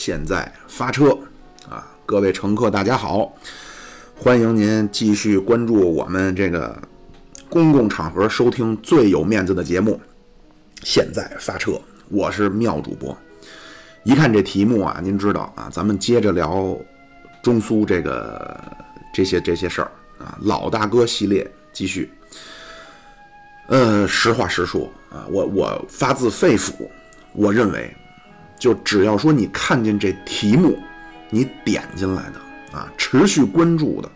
[0.00, 1.10] 现在发车
[1.68, 1.84] 啊！
[2.06, 3.34] 各位乘客，大家好，
[4.16, 6.80] 欢迎您继续关注我们这个
[7.48, 10.00] 公共场合收听最有面子的节目。
[10.84, 13.14] 现在发车，我是妙主播。
[14.04, 16.78] 一看这题目啊，您知道啊，咱们接着聊
[17.42, 18.56] 中苏这个
[19.12, 19.90] 这些这些事儿
[20.20, 22.08] 啊，老大哥系列继续。
[23.66, 26.88] 呃，实话实说啊，我我发自肺腑，
[27.32, 27.92] 我认为。
[28.58, 30.78] 就只要说你看见这题目，
[31.30, 34.10] 你点进来的啊，持续关注的，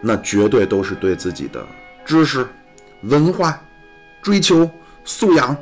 [0.00, 1.64] 那绝对都是对自己的
[2.04, 2.46] 知识、
[3.02, 3.60] 文化
[4.22, 4.68] 追求、
[5.04, 5.54] 素养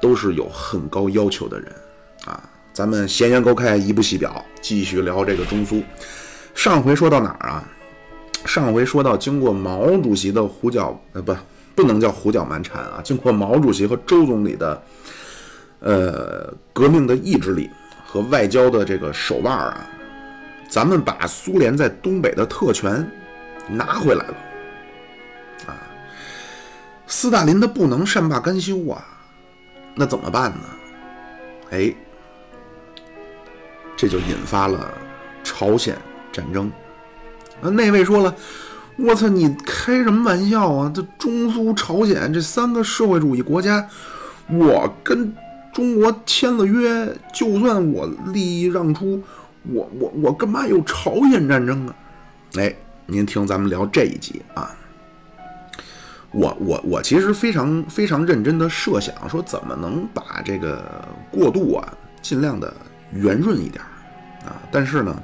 [0.00, 1.72] 都是有很高要求的人
[2.26, 2.40] 啊。
[2.72, 5.82] 咱们闲言勾开，一部戏表，继续聊这个中苏。
[6.54, 7.68] 上回说到哪儿啊？
[8.44, 11.34] 上回说到经过毛主席的胡搅呃不，
[11.74, 14.80] 不能叫胡搅蛮缠啊，经过毛主席和周总理的。
[15.80, 17.70] 呃，革命的意志力
[18.04, 19.86] 和外交的这个手腕啊，
[20.68, 23.06] 咱们把苏联在东北的特权
[23.68, 24.34] 拿回来了
[25.66, 25.76] 啊！
[27.06, 29.04] 斯大林他不能善罢甘休啊，
[29.94, 30.64] 那怎么办呢？
[31.70, 31.94] 哎，
[33.96, 34.90] 这就引发了
[35.44, 35.96] 朝鲜
[36.32, 36.72] 战争。
[37.60, 38.34] 啊，那位说了，
[38.96, 40.90] 我操，你开什么玩笑啊？
[40.94, 43.86] 这中苏朝鲜这三个社会主义国家，
[44.48, 45.32] 我跟。
[45.76, 49.22] 中国签了约，就算我利益让出，
[49.64, 51.94] 我我我干嘛有朝鲜战争啊？
[52.54, 52.74] 哎，
[53.04, 54.74] 您听咱们聊这一集啊。
[56.30, 60.82] 我我我其实非常非常认真的设想，说怎么能把这个
[61.30, 62.72] 过渡啊尽量的
[63.12, 63.84] 圆润一点
[64.46, 65.22] 啊，但是呢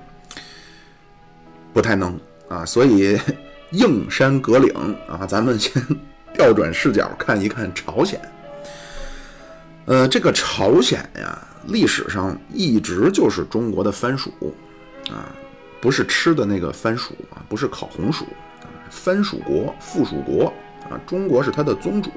[1.73, 3.19] 不太能啊，所以
[3.73, 4.71] 硬山隔岭
[5.09, 5.83] 啊，咱们先
[6.35, 8.21] 调转视角看一看朝鲜。
[9.87, 14.31] 呃，这个朝鲜呀，历史上一直就是中国的藩属，
[15.11, 15.27] 啊，
[15.81, 18.25] 不是吃的那个番薯啊，不是烤红薯
[18.61, 20.53] 啊，藩属国、附属国
[20.89, 22.11] 啊，中国是它的宗主。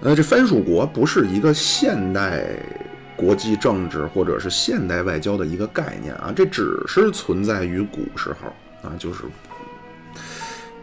[0.00, 2.44] 呃，这藩属国不是一个现代
[3.16, 9.24] 国际政治或者是现代外交的一个概念啊，这只是存在于古时候啊，就是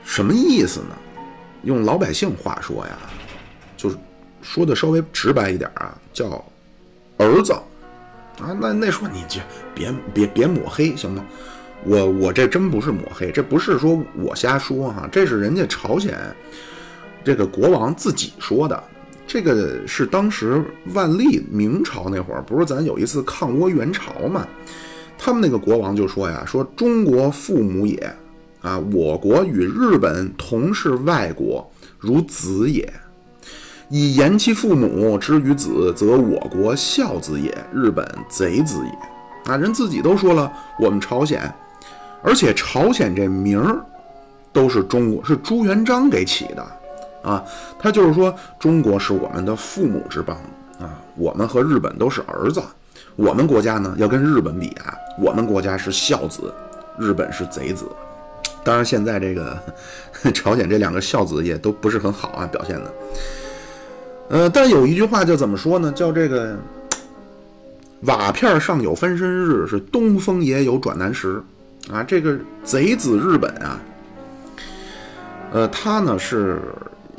[0.03, 0.95] 什么意思呢？
[1.63, 2.97] 用老百姓话说呀，
[4.43, 6.43] 说的稍微直白一点啊，叫
[7.17, 7.53] 儿子
[8.39, 9.39] 啊，那那说你就
[9.73, 11.25] 别别别抹黑行吗？
[11.85, 16.17] 我我这真不是抹黑，这不是说我瞎说哈，这是人家朝鲜
[17.23, 18.83] 这个国王自己说的。
[19.25, 24.47] 这个是当时万历明朝那会儿，不是咱有一次抗倭援朝嘛？
[25.17, 28.15] 他们那个国王就说呀，说中国父母也
[28.61, 32.93] 啊，我国与日本同是外国，如子也。
[33.95, 39.51] 以言其父母之于子，则我国孝子也，日本贼子也。
[39.51, 41.39] 啊，人自己都说了，我们朝鲜，
[42.23, 43.79] 而且朝鲜这名儿
[44.51, 46.67] 都是中国，是朱元璋给起的
[47.21, 47.43] 啊。
[47.77, 50.35] 他就是说，中国是我们的父母之邦
[50.79, 52.59] 啊，我们和日本都是儿子。
[53.15, 56.51] 我们国家呢，要跟日本比啊，我们国家是孝子，
[56.97, 57.85] 日本是贼子。
[58.63, 59.55] 当然，现在这个
[60.33, 62.91] 朝鲜这两个孝子也都不是很好啊，表现的。
[64.33, 65.91] 呃，但有一句话叫怎么说呢？
[65.91, 66.57] 叫这个
[68.01, 71.39] 瓦片上有翻身日，是东风也有转南时
[71.91, 72.01] 啊。
[72.01, 73.79] 这个贼子日本啊，
[75.51, 76.59] 呃，它呢是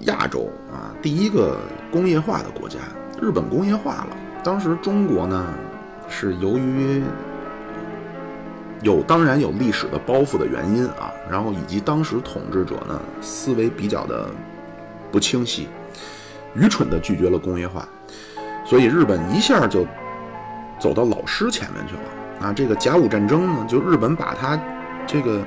[0.00, 1.56] 亚洲啊第一个
[1.92, 2.80] 工业化的国家。
[3.22, 5.54] 日本工业化了，当时中国呢
[6.08, 7.00] 是由于
[8.82, 14.28] 有当然有历史的包袱的原因啊，然后以及当时统治者呢思维比较的
[15.12, 15.68] 不清晰。
[16.54, 17.88] 愚蠢地拒绝了工业化，
[18.64, 19.86] 所以日本一下就
[20.78, 22.52] 走到老师前面去了啊！
[22.52, 24.60] 这个甲午战争呢，就日本把他
[25.06, 25.42] 这个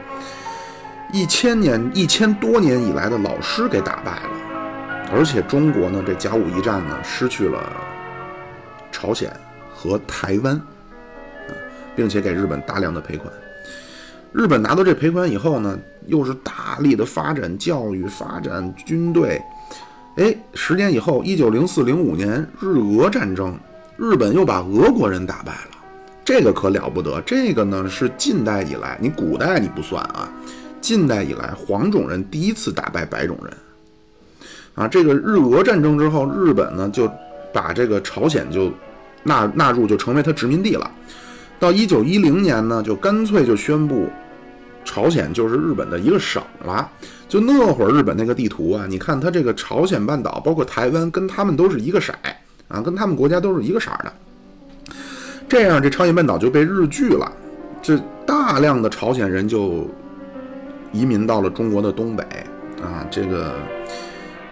[1.13, 7.63] 一千年、一千多年以来的老师给打败了，而且中国呢，这甲午一战呢，失去了
[8.91, 9.31] 朝鲜
[9.73, 11.51] 和台湾啊，
[11.95, 13.31] 并且给日本大量的赔款。
[14.33, 19.41] 日本拿到这赔款以后呢，又是大力的发展教育、发展军队。
[20.17, 23.55] 哎，十年以后，一九零四零五年日俄战争，
[23.97, 25.77] 日本又把俄国人打败了，
[26.25, 27.21] 这个可了不得。
[27.21, 30.27] 这个呢是近代以来，你古代你不算啊，
[30.81, 33.53] 近代以来黄种人第一次打败白种人。
[34.73, 37.07] 啊，这个日俄战争之后，日本呢就
[37.53, 38.71] 把这个朝鲜就
[39.21, 40.89] 纳纳入，就成为他殖民地了。
[41.59, 44.09] 到一九一零年呢，就干脆就宣布。
[44.83, 46.89] 朝鲜就是日本的一个省了，
[47.27, 52.13] 就那会儿日本那个地图啊，你看它这个朝鲜半岛，包括台湾，跟他们都是一个色
[52.67, 54.13] 啊，跟他们国家都是一个色的。
[55.47, 57.31] 这样这朝鲜半岛就被日据了，
[57.81, 59.87] 这大量的朝鲜人就
[60.91, 62.23] 移民到了中国的东北
[62.81, 63.53] 啊，这个。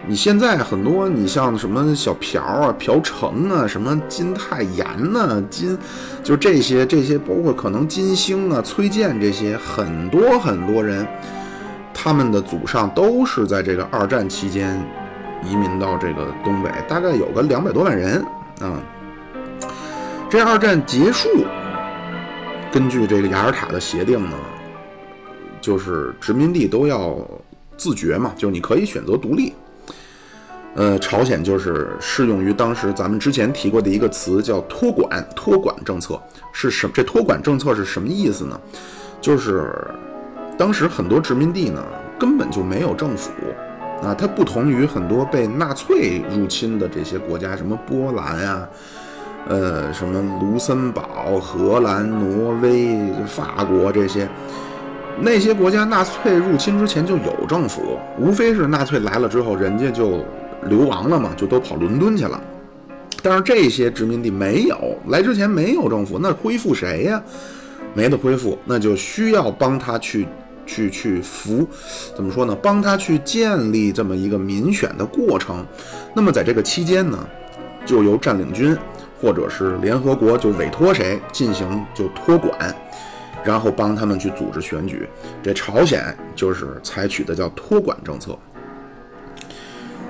[0.08, 5.76] 你现在很多，你像什么小朴啊、朴成啊、什么金泰妍呐、金，
[6.22, 11.04] 就这些这些，包括可能金星啊、崔健这些，很多很多人，
[11.98, 14.78] 他们的祖上都是在这个二战期间
[15.42, 18.22] 移民到这个东北，大概有个两百多万人
[18.60, 18.78] 啊。
[20.28, 21.28] 这二战结束，
[22.70, 24.36] 根据这个雅尔塔的协定呢，
[25.58, 27.16] 就是殖民地都要
[27.78, 29.54] 自决嘛，就是你可以选择独立。
[30.74, 36.20] 呃，朝鲜就是适用于当时咱们之前提过的一个词，叫托管托管政策
[36.52, 36.86] 是什？
[36.92, 38.60] 这托管政策是什么意思呢？
[39.18, 39.72] 就是
[40.56, 41.82] 当时很多殖民地呢
[42.18, 43.30] 根本就没有政府
[44.02, 48.68] 啊，它不同于很多被纳粹入侵的这些国家，什么波兰呀，
[49.48, 54.28] 呃，什么卢森堡、荷兰、挪威、法国这些
[55.20, 60.24] 那些国家，纳粹入侵之前就有政府，无非是纳粹来了之后，人家就。
[60.70, 62.40] 流亡了嘛，就都跑伦敦去了。
[63.22, 64.76] 但是这些殖民地没有
[65.08, 67.22] 来之前没有政府，那恢复谁呀？
[67.94, 70.26] 没得恢复，那就需要帮他去
[70.66, 71.66] 去去扶，
[72.14, 72.56] 怎么说呢？
[72.60, 75.64] 帮他去建立这么一个民选的过程。
[76.14, 77.18] 那么在这个期间呢，
[77.84, 78.76] 就由占领军
[79.20, 82.74] 或者是联合国就委托谁进行就托管，
[83.44, 85.08] 然后帮他们去组织选举。
[85.42, 88.36] 这朝鲜就是采取的叫托管政策。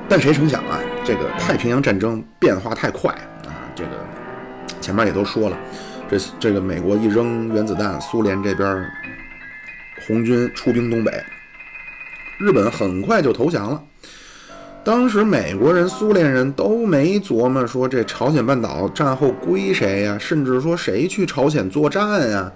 [0.08, 3.12] 但谁成想啊，这个太平洋战争变化太快
[3.44, 3.50] 啊！
[3.74, 3.90] 这个
[4.80, 5.58] 前面也都说了，
[6.08, 8.86] 这这个美国一扔原子弹，苏联这边
[10.06, 11.12] 红军出兵东北，
[12.38, 13.82] 日本很快就投降了。
[14.84, 22.52] 当时美国人、苏联人都没琢磨说这朝鲜半岛战后归谁呀，甚至说谁去朝鲜作战呀？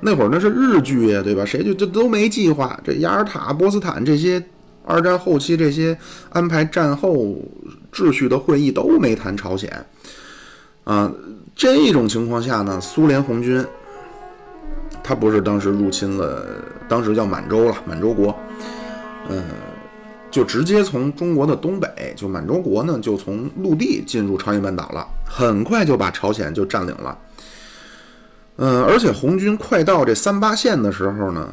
[0.00, 1.44] 那会儿那是日据呀，对吧？
[1.44, 2.78] 谁就这都没计划。
[2.84, 4.42] 这雅尔塔、波斯坦这些。
[4.90, 5.94] 二战后期这些
[6.30, 7.36] 安排战后
[7.92, 9.70] 秩序的会议都没谈朝鲜，
[10.84, 11.12] 啊，
[11.54, 13.62] 这种情况下呢，苏联红军
[15.08, 16.44] 他不是当时入侵了，
[16.86, 18.38] 当时叫满洲了，满洲国，
[19.30, 19.42] 嗯，
[20.30, 27.18] 就直接从中国的东北，就满洲国呢，就从陆地进入朝鲜半岛了，很快就把朝鲜就占领了，
[28.56, 31.48] 嗯，而且红军快到这三八线的时候呢。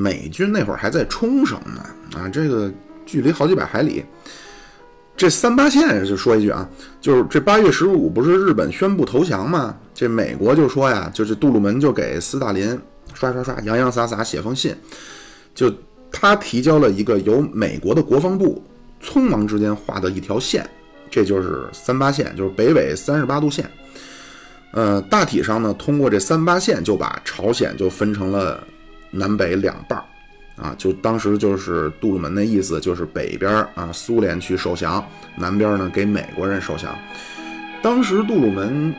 [0.00, 1.82] 美军那会儿还在冲绳呢，
[2.16, 2.70] 啊，这个
[3.04, 4.04] 距离好几百海里。
[5.16, 6.68] 这三八线就说一句啊，
[7.00, 9.76] 就是这八月十五不是日本宣布投降吗？
[9.98, 12.78] 这美国就说呀，就是杜鲁门就给斯大林
[13.14, 14.72] 刷刷刷、洋洋洒洒写封信，
[15.56, 15.74] 就
[16.12, 18.62] 他提交了一个由美国的国防部
[19.02, 20.64] 匆忙之间画的一条线，
[21.10, 23.68] 这就是三八线，就是北纬三十八度线。
[24.70, 28.62] 呃，大体上呢，通过这三八线就把朝鲜就分成了。
[29.10, 30.04] 南北两半儿，
[30.62, 35.02] 啊，就当时就是杜鲁门的意思，就是北边啊苏联去受降，
[35.34, 36.94] 南边呢给美国人受降。
[37.82, 38.94] 当时杜鲁门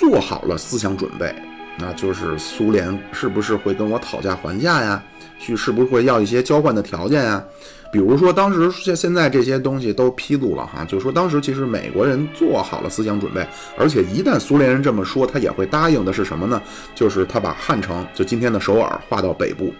[0.00, 1.34] 做好了思想准备，
[1.78, 5.02] 那就是苏联是不是会跟我讨价还价呀？
[5.38, 7.44] 去是不是会要一些交换的条件呀？
[7.92, 16.62] 比如说当时现现在这些东西都披露了哈，就说当时其实美国人做好了思想准备，而且一旦苏联人这么说，他也会答应的是什么呢？
[16.94, 19.70] 就是他把汉城就今天的首尔划到北部。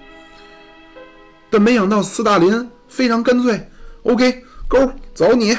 [1.48, 3.58] 但没想到斯大林非常干脆
[4.02, 4.78] ，OK，勾
[5.14, 5.56] 走你。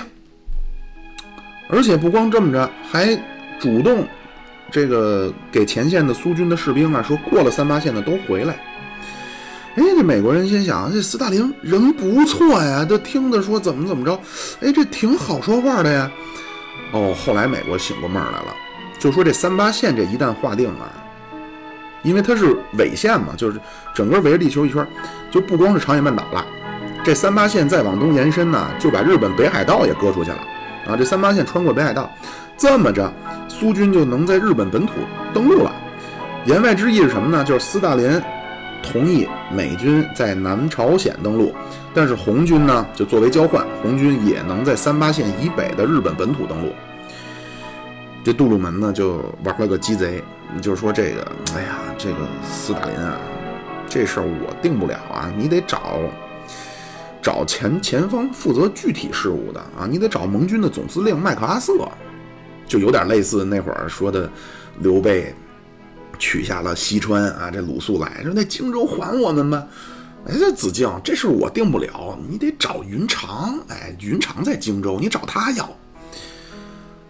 [1.68, 3.15] 而且不光这么着，还
[3.60, 4.06] 主动
[4.72, 8.54] 这个给前线的苏军的士兵啊说，过了三八线的都回来。
[9.75, 14.20] 哎，这美国人心想，这斯大林人不错呀，都听他说怎么怎么着，
[14.62, 16.10] 哎，这挺好说话的呀。
[16.92, 18.56] 哦，后来美国醒过闷儿来了，
[19.00, 20.92] 就说这三八线这一旦划定啊，
[22.04, 23.60] 因为它是纬线嘛，就是
[23.94, 24.86] 整个围着地球一圈，
[25.32, 26.46] 就不光是朝鲜半岛了，
[27.01, 30.38] 这三八线再往东延伸呢，就把日本北海道也割出去了
[30.86, 30.98] 啊。
[30.98, 32.12] 这三八线穿过北海道，
[32.58, 33.10] 这么着，
[33.62, 34.94] 苏军就能在日本本土
[35.32, 35.72] 登陆了。
[36.46, 37.44] 言外之意是什么呢？
[37.44, 38.20] 就是斯大林。
[38.82, 41.53] 同意美军在南朝鲜登陆，
[41.94, 46.74] 但是红军呢，就作为交换，红军也能在三八线以北的日本本土登陆。
[48.24, 50.24] 这杜鲁门呢，就玩了个鸡贼，
[50.60, 53.20] 就是说这个，哎呀，这个斯大林啊，
[53.88, 56.00] 这事儿我定不了啊，你得找
[57.22, 61.88] 找前前方负责具体事务的啊，你得找盟军的总司令麦克阿瑟，
[62.72, 64.30] 就有点类似那会儿说的
[64.80, 65.36] 刘备。
[66.20, 69.66] 取下了西川啊，这鲁肃来说：“那荆州还我们吧。”
[70.28, 73.60] 哎，这子敬，这事我定不了，你得找云长。
[73.70, 75.68] 哎，云长在荆州，你找他要。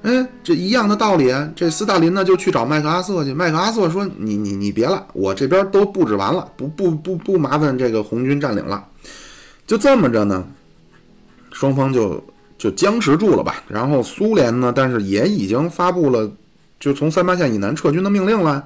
[0.03, 1.51] 哎，这一样的道理啊。
[1.53, 8.87] 这斯大林呢就去找麦克阿瑟去，麦克阿瑟说：“你你你别了，我这边都布置完了，不不不不麻烦这个红军占领了。”
[9.67, 10.47] 就这么着呢，
[11.51, 12.23] 双方就
[12.61, 13.63] 就僵持住了吧。
[13.67, 16.31] 然后苏联呢，但是也已经发布了
[16.79, 18.63] 就从三八线以南撤军的命令了。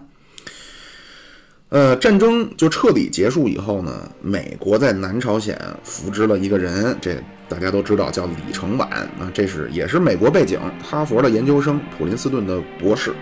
[1.70, 7.16] 呃，战争就彻底结束以后呢，美国在南朝鲜扶植了一个人，这
[7.48, 13.14] 大家都知道叫李承晚啊，这是也是美国背景，哈佛的研究生，普林斯顿的博士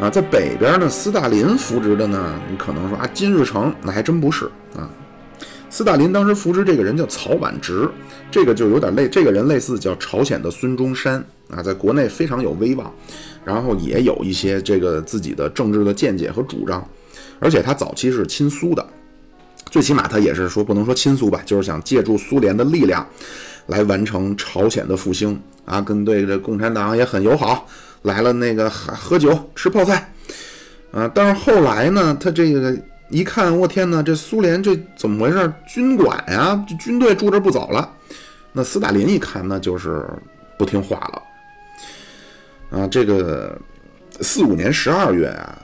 [0.00, 4.88] 啊，在北边呢，斯大林扶植的呢，你可能说啊，金日成那还真不是啊，
[5.72, 7.88] 斯大林当时扶植这个人叫曹婉植，
[8.30, 12.92] 这个就有点类，这个人类似叫朝鲜的孙中山啊，在国内非常有威望，
[13.42, 16.86] 然后也有一些这个自己的政治的见解和主张。
[17.40, 18.86] 而且他早期是亲苏的，
[19.70, 23.04] 最起码他也是说不能说亲苏吧，就是想借助苏联的力量
[23.68, 27.66] 来完成朝鲜的复兴啊，跟对这共产党也很友好，
[28.02, 30.12] 来了那个喝酒吃泡菜
[30.90, 31.10] 啊。
[31.14, 32.78] 但是后来呢，他这个
[33.12, 35.52] 一看，我天哪，这苏联这怎么回事？
[35.68, 37.88] 军管呀，这军队住这不走了。
[38.52, 40.04] 那斯大林一看，那就是
[40.58, 42.88] 不听话了啊。
[42.88, 43.56] 这个
[44.22, 45.58] 四五年十二月啊。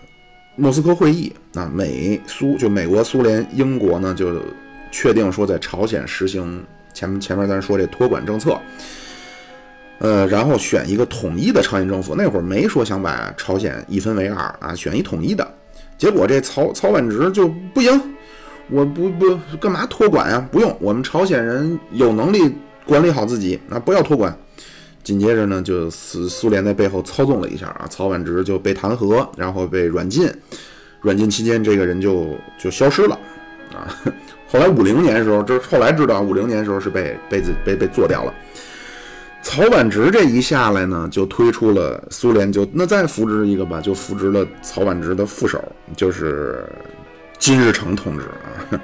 [0.60, 4.42] 莫斯科会议啊，美苏就美国、苏联、英国呢，就
[4.90, 6.62] 确定说在朝鲜实行
[6.92, 8.58] 前前面咱说这托管政策，
[10.00, 12.12] 呃，然后选一个统一的朝鲜政府。
[12.16, 15.48] 那会儿没说想把朝鲜一分为二啊，选一统一的。
[15.98, 18.00] 结果这曹曹婉直就不行，
[18.70, 20.48] 我不不干嘛托管啊？
[20.50, 22.54] 不用，我们朝鲜人有能力
[22.86, 24.34] 管理好自己啊，不要托管。
[25.02, 30.30] 紧接着呢，就苏苏联在背后操纵了一下啊，曹婉直就被弹劾，然后被软禁。
[31.00, 32.28] 软禁期间，这个人就
[32.58, 33.18] 就消失了
[33.72, 33.88] 啊。
[34.48, 38.34] 后来五零年的时候，这后来知道五零年的时候是被被被被做掉了。
[39.42, 45.62] 曹婉植这一下来呢，就推出了苏联就那再扶植一个吧，就扶植了曹婉植的副手，
[45.96, 46.64] 就是
[47.38, 48.80] 金日成同志啊。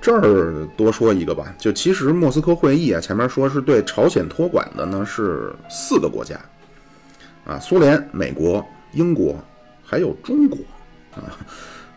[0.00, 6.40] 这儿多说一个吧，就其实莫斯科会议啊，前面说是对朝鲜托管的呢，是四个国家，
[7.44, 9.36] 啊，苏联、美国、英国，
[9.84, 10.58] 还有中国，
[11.16, 11.34] 啊，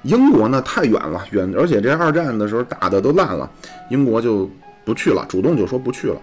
[0.04, 3.50] 英国呢太远了，远，而且这二战的时候打的都烂了，
[3.90, 4.50] 英国就
[4.86, 6.16] 不去了，主动就说不去了。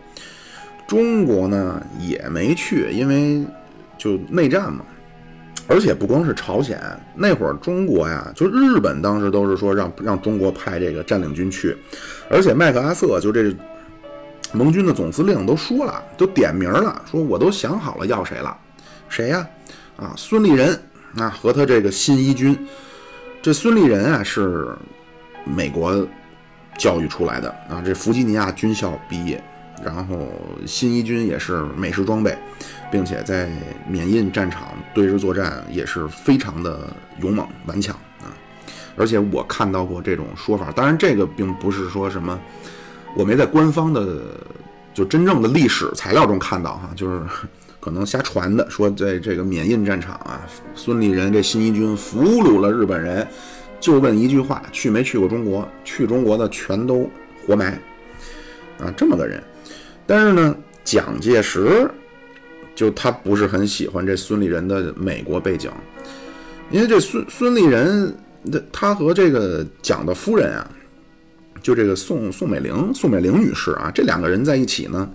[0.87, 3.45] 中国呢也没去，因为
[3.99, 4.85] 就内战嘛。
[5.69, 6.81] 而且不光是朝鲜，
[7.15, 11.77] 那会儿中国呀，就日本当时都是说让让中国派这个占领军去，
[12.31, 13.53] 而且麦克阿瑟就这
[14.53, 18.57] 盟军的总司令都说了，都点名了，说我都想好了要谁了，
[19.09, 19.45] 谁呀？
[19.97, 20.81] 啊，孙立人
[21.19, 22.57] 啊，和他这个新一军。
[23.47, 24.77] 这孙立人啊是
[25.45, 26.05] 美国
[26.77, 29.41] 教育出来的啊，这弗吉尼亚军校毕业，
[29.85, 30.29] 然后
[30.67, 32.37] 新一军也是美式装备。
[32.91, 33.49] 并且在
[33.89, 38.35] 缅印战场对日作战也是非常的勇猛顽强啊！
[38.97, 42.37] 而且我看到过这种说法，当然这个并不是说什么，
[43.17, 44.23] 我没在官方的
[44.93, 47.23] 就真正的历史材料中看到哈，就是
[47.87, 53.25] 可能瞎传的，说在这个缅印战场啊，孙立人这新一军俘虏了日本人，
[53.79, 55.69] 就问一句话：去没去过中国？
[55.85, 57.09] 去中国的全都
[57.47, 57.81] 活埋
[58.81, 58.93] 啊！
[58.97, 59.41] 这么个人，
[60.05, 61.89] 但是呢，蒋介石。
[62.75, 65.71] 就他不是很喜欢这孙立人的美国背景，
[66.71, 68.13] 因为这孙孙立人，
[68.73, 70.71] 他和这个蒋的夫人啊，
[71.63, 75.09] 就这个宋宋美龄宋美龄女士啊，这两个人在一起呢，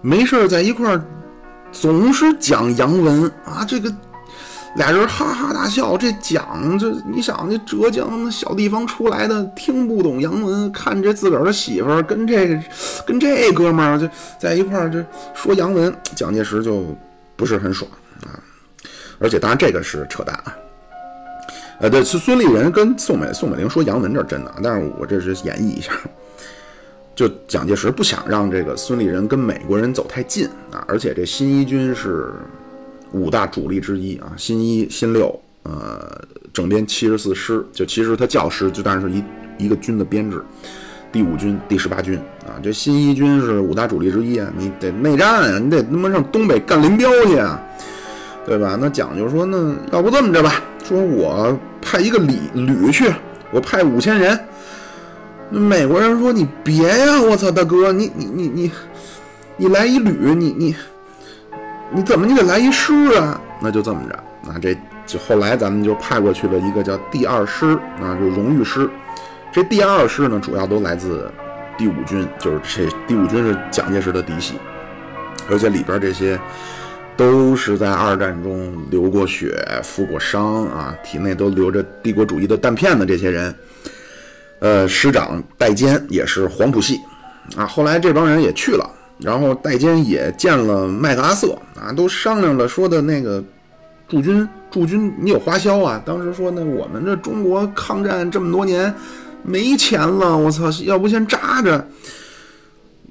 [0.00, 1.04] 没事在一块儿
[1.72, 3.92] 总是讲洋文啊，这个。
[4.74, 12.58] 俩人哈哈大笑，这讲这你想这浙江小地方出来的，听不懂洋文，看这自个儿的媳妇儿跟这个
[13.06, 16.86] 跟这哥们儿就在一块儿这说洋文，蒋介石就
[17.36, 17.86] 不是很爽
[18.22, 18.32] 啊。
[19.18, 20.56] 而且当然这个是扯淡啊。
[21.80, 25.92] 呃，对，是孙立人跟宋美宋美龄说洋文这是真的，但是我这是演绎一下。
[27.14, 32.32] 就蒋介石不想让这个孙立人跟美国人走太近啊，而且这新一军是。
[33.14, 36.18] 五大主力之一啊，新一、新六，呃，
[36.50, 39.22] 整编七十四师，就其实他教师，就但是一
[39.58, 40.42] 一个军的编制，
[41.12, 47.60] 第五军、第十八军啊，这新一军是五大主力之一啊，你得内战啊，你得他妈上东北干林彪去啊，
[48.46, 48.78] 对吧？
[48.80, 53.12] 那蒋就说，那要不这么着吧，说我派一个旅旅去，
[53.50, 54.40] 我派五千人。
[55.52, 58.72] 美国人说你别呀，我操，大哥，你你你你，
[59.58, 60.74] 你来一旅，你你。
[61.94, 63.38] 你怎么你得来一师啊？
[63.60, 68.88] 那就这么着，那这就后来咱们就派过去了一个叫第二师，啊，就荣誉师。
[69.52, 71.30] 这第二师呢，主要都来自
[71.76, 74.54] 第五军，就是这第五军是蒋介石的嫡系，
[75.50, 76.40] 而且里边这些
[77.14, 83.54] 都是在二战中流过血、负过伤啊，体内都流着帝国主义的弹片的这些人。
[84.62, 87.00] 呃，师长戴坚也是黄埔系
[87.56, 88.88] 啊，后来这帮人也去了，
[89.18, 93.42] 然后戴坚也见了麦克阿瑟啊，都商量着说的那个
[94.08, 96.00] 驻军驻军，你有花销啊？
[96.06, 98.94] 当时说呢，我们这中国抗战这么多年
[99.42, 101.84] 没钱了，我操，要不先扎着？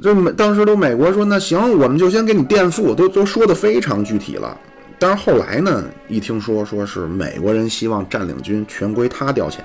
[0.02, 4.58] 这美当时都美国说那行，我们就先给你垫付，都都说的非常具体了。
[4.98, 9.58] 但是后来呢，一听说说是美国人希望占领军全归他调遣。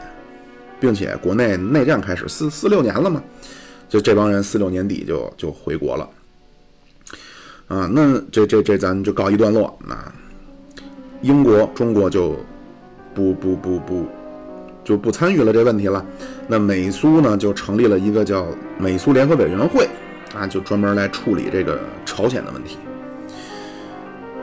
[0.79, 3.23] 并且国内内战开始四四六年了嘛，
[3.89, 6.09] 就这帮人四六年底就就回国了，
[7.69, 9.77] 啊，那这这这咱就告一段落。
[9.87, 9.97] 那
[11.23, 12.37] 英国、中国就
[13.15, 14.07] 不不不不
[14.85, 16.05] 就不参与了这问题了。
[16.47, 18.47] 那美苏呢就成立了一个叫
[18.79, 19.89] 美苏联合委员会，
[20.35, 22.77] 啊，就专门来处理这个朝鲜的问题。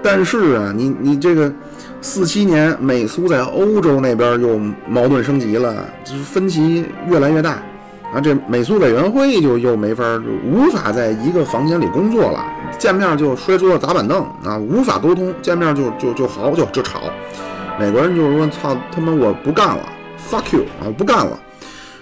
[0.01, 1.53] 但是啊，你你这个。
[2.03, 7.51] 四七年，美苏在欧洲那边又矛盾升级了，就是分歧越来越大，
[8.13, 10.03] 啊，这美苏委员会就又没法，
[10.45, 12.45] 无法在一个房间里工作了，
[12.77, 17.03] 见面就摔桌子砸板凳啊，无法沟通，见面就就就嚎就就吵，
[17.79, 19.79] 美国人就是说操他妈我不干了
[20.29, 21.39] ，fuck you 啊，不干了，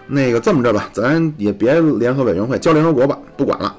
[0.08, 3.75] 那个这么着吧，咱也别联合委员会，叫联合国吧，不管了，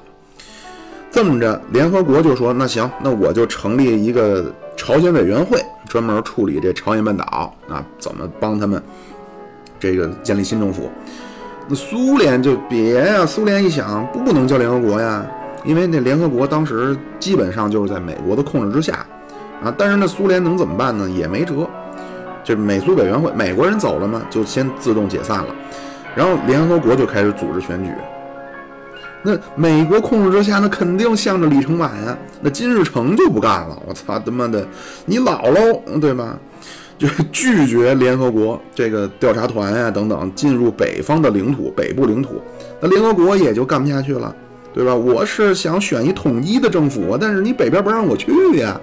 [1.11, 5.63] 这么着，联合国就说那行，那我就成立一个朝鲜委员会。
[5.89, 8.81] 专门处理这朝鲜半岛啊，怎么帮他们
[9.79, 10.89] 这个建立新政府？
[11.67, 15.23] 那苏联就别呀，苏联一想不能叫联合国呀，
[15.63, 19.05] 因为那联合国当时基本上就是在美国的控制之下
[19.61, 19.71] 啊。
[19.77, 21.07] 但是那苏联能怎么办呢？
[21.07, 21.69] 也没辙，
[22.43, 25.53] 就美苏委员会，美国人走了嘛，就先自动解散了，
[26.15, 27.91] 然后联合国就开始组织选举。
[29.23, 32.17] 那美国控制之下，那肯定向着李承晚呀。
[32.41, 34.67] 那金日成就不干了，我操他妈的，
[35.05, 36.37] 你老喽，对吧？
[36.95, 42.41] 就拒绝联合国这个调查团呀等等进入北方的领土，北部领土。
[42.79, 44.33] 那联合国也就干不下去了，
[44.73, 44.93] 对吧？
[44.95, 48.79] 我是想选一统一的政府，但是你北边不让我去呀。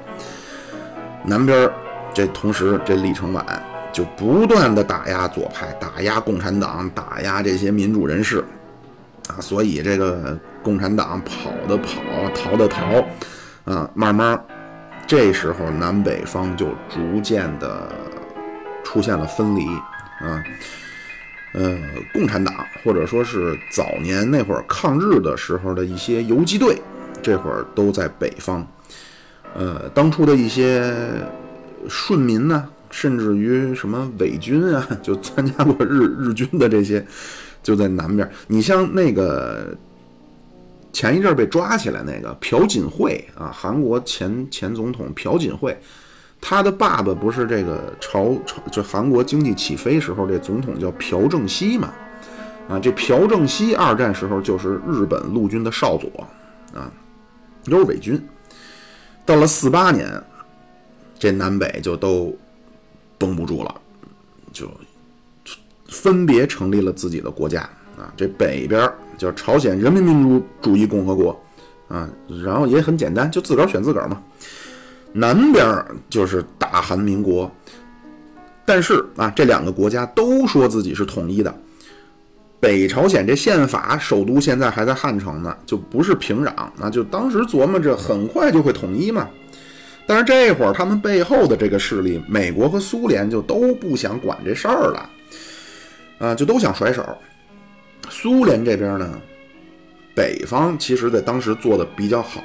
[1.24, 1.70] 南边
[2.12, 3.44] 这同时，这李承晚
[3.92, 8.44] 就不断的打压左派，打压共产党，打压这些民主人士。
[9.30, 12.00] 啊，所以这个共产党跑的跑，
[12.34, 13.06] 逃的逃，
[13.64, 14.42] 啊，慢慢，
[15.06, 17.88] 这时候南北方就逐渐的
[18.82, 19.66] 出现了分离，
[20.20, 20.42] 啊，
[21.52, 21.78] 呃，
[22.12, 26.80] 共产党或者说是早年那会儿抗日的时候的一些游击队，
[27.22, 28.66] 这会儿都在北方，
[29.54, 30.92] 呃，当初的一些
[31.88, 37.06] 顺民呢，甚至于什么伪军啊，就参加过日日军的这些。
[37.62, 39.76] 就在南边，你像那个
[40.92, 45.78] 前一阵被抓起来那个朴槿惠啊，韩国前前总统朴槿惠，
[46.40, 51.92] 他的爸爸不是这个朝朝就韩国经济起飞时候这总统叫朴正熙嘛？
[52.68, 56.08] 啊，这朴正熙二战时候就是日本陆军的少佐
[56.74, 56.90] 啊，
[57.64, 58.20] 都是伪军。
[59.26, 60.08] 到了四八年，
[61.18, 62.34] 这南北就都
[63.18, 63.80] 绷不住了，
[64.52, 64.66] 就。
[65.90, 67.60] 分别成立了自己的国家
[67.98, 71.38] 啊，这北边叫朝鲜人民民主主义共和国
[71.88, 72.08] 啊，
[72.42, 74.22] 然后也很简单，就自个儿选自个儿嘛。
[75.12, 77.50] 南边就是大韩民国，
[78.64, 81.52] 但是啊，这两个国家都说自己是统一的。
[82.60, 89.28] 北朝鲜这宪法首都现在还在汉城呢，就不是平壤，那就当时琢磨着很快就会统一嘛。
[90.06, 95.10] 但是这会儿他们背后的这个势力，美国和苏联就都不想管这事儿了。
[96.20, 97.04] 啊，就都想甩手。
[98.08, 99.20] 苏联这边呢，
[100.14, 102.42] 北方其实在当时做的比较好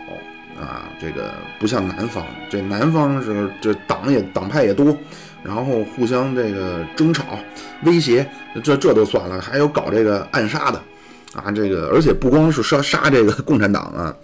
[0.60, 4.98] 啊，这个不像南方，这南方是这党也党派也多，
[5.44, 7.38] 然后互相这个争吵、
[7.84, 8.26] 威胁，
[8.64, 10.82] 这这都算了，还有搞这个暗杀的
[11.36, 14.16] 啊，这个而且不光是杀杀这个共产党啊，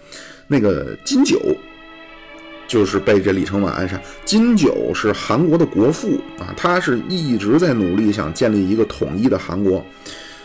[0.48, 1.38] 那个金九。
[2.72, 4.00] 就是被这李承晚暗杀。
[4.24, 9.84] 金九是韩国的国父啊，他是一直在努力想建立一个统一的韩国。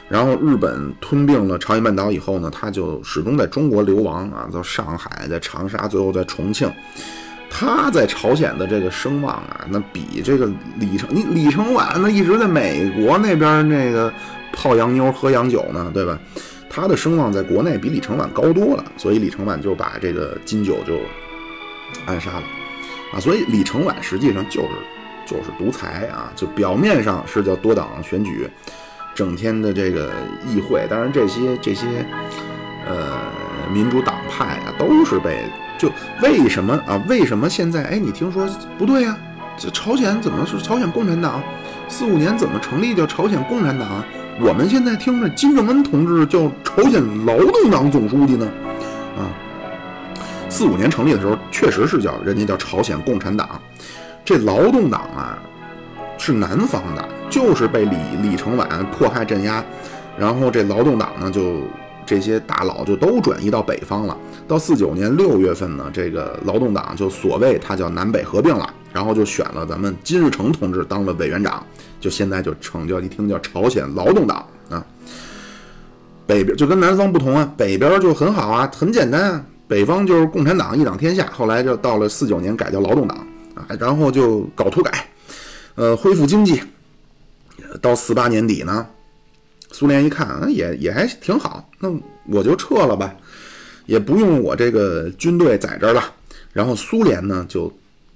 [0.10, 6.70] 然后日本吞并了朝鲜半岛以后呢，他就始终在中国流亡啊，到上海，在长沙，最后在重庆。
[7.50, 14.12] 他在朝鲜的这个声望啊，那比这个李承你李承晚那一直在美国那边那个
[14.52, 16.20] 泡洋妞喝洋酒呢，对吧？
[16.70, 21.00] 他的声望在国内比李承晚高多了，所以李承晚就把这个金九就。
[22.08, 22.44] 暗杀了
[23.14, 23.20] 啊！
[23.20, 24.70] 所以李承晚实际上就是
[25.26, 26.32] 就是独裁啊！
[26.36, 28.50] 就表面上是叫多党选举，
[29.14, 30.12] 整天的这个
[30.48, 31.86] 议会，当然这些这些
[32.88, 33.20] 呃
[33.72, 35.46] 民主党派啊，都是被
[35.78, 35.92] 就
[36.22, 37.00] 为什么啊？
[37.08, 39.18] 为什么现在哎，你听说不对呀？
[39.58, 41.44] 这朝鲜怎么是朝鲜共产党？
[41.90, 44.04] 四五年怎么成立叫朝鲜共产党？
[44.40, 48.48] 我们现在听着金正恩同志叫朝鲜劳动党总书记呢？
[49.18, 49.34] 啊，
[50.50, 53.62] 四五年成立的时候确实是叫人家叫朝鲜共产党，
[54.26, 55.38] 这劳动党啊
[56.18, 59.64] 是南方的，就是被李李承晚迫害镇压，
[60.18, 61.62] 然后这劳动党呢就。
[62.10, 64.18] 这些大佬就都转移到北方了。
[64.48, 71.62] 到四九年六月份呢，这个劳动党就所谓他叫南北合并了，然后就选了咱们金日成同志当了委员长，
[72.00, 74.38] 就现在就成叫一听叫朝鲜劳动党
[74.70, 74.82] 啊。
[76.26, 81.30] 北边就跟南方不同啊，北边就很好啊，很简单啊，北方就是共产党一党天下。
[81.32, 83.18] 后来就到了四九年改叫劳动党
[83.56, 85.10] 啊，然后就搞土改，
[85.76, 86.62] 呃，恢复经济。
[87.82, 88.88] 到四八年底呢。
[89.70, 91.94] 苏联一看，也也还挺好，那
[92.30, 93.14] 我就撤了吧，
[93.86, 96.14] 也不用我这个军队在这儿了。
[96.54, 97.72] 然后苏联呢，就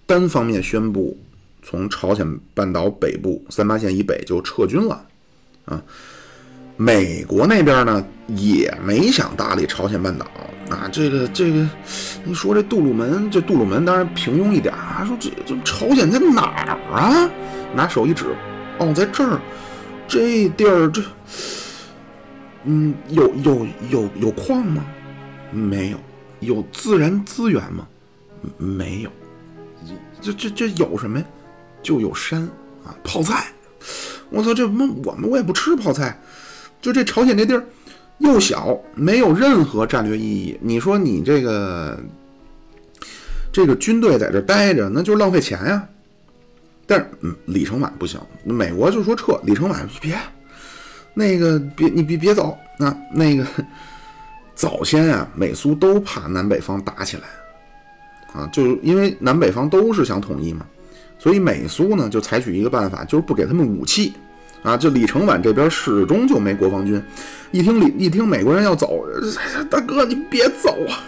[0.06, 1.16] 单方面宣布
[1.62, 5.06] 从朝鲜半岛北部三八线以北就撤军了。
[5.66, 5.84] 啊，
[6.78, 10.26] 美国那边呢也没想搭理朝鲜半岛
[10.72, 11.70] 啊，这个这个，
[12.24, 17.30] 你说这杜鲁门，这杜鲁门当然平庸一点啊，说这这朝鲜在哪儿啊？
[17.76, 18.26] 拿手一指，
[18.80, 19.40] 哦，在这儿。
[20.08, 21.02] 这地儿这，
[22.66, 24.84] 嗯，有有有有矿吗？
[25.52, 25.98] 没有。
[26.42, 27.88] 有自然资源吗？
[28.58, 29.10] 没有。
[30.20, 31.26] 这这这有什么呀？
[31.82, 32.42] 就有山
[32.84, 33.48] 啊，泡菜。
[34.30, 36.20] 我操，这么我们我也不吃泡菜。
[36.82, 37.64] 就这朝鲜这地儿
[38.22, 40.58] 又小，没有任何战略意义。
[40.62, 42.00] 你说你这个
[43.52, 45.88] 这个军队在这待着，那就是浪费钱呀。
[46.88, 49.40] 但是，嗯，李承晚不行，美国就说撤。
[49.44, 50.18] 李承晚别，
[51.14, 52.58] 那个别，你别别走。
[52.78, 53.46] 那那个
[54.56, 57.24] 早先啊，美苏都怕南北方打起来，
[58.34, 60.66] 啊，就因为南北方都是想统一嘛，
[61.18, 64.14] 所以美苏呢就采取一个办法，就是不给他们武器，
[64.64, 67.02] 啊，就李承晚这边始终就没国防军。
[67.52, 69.06] 一听李一听美国人要走，
[69.70, 71.04] 大哥你别走啊！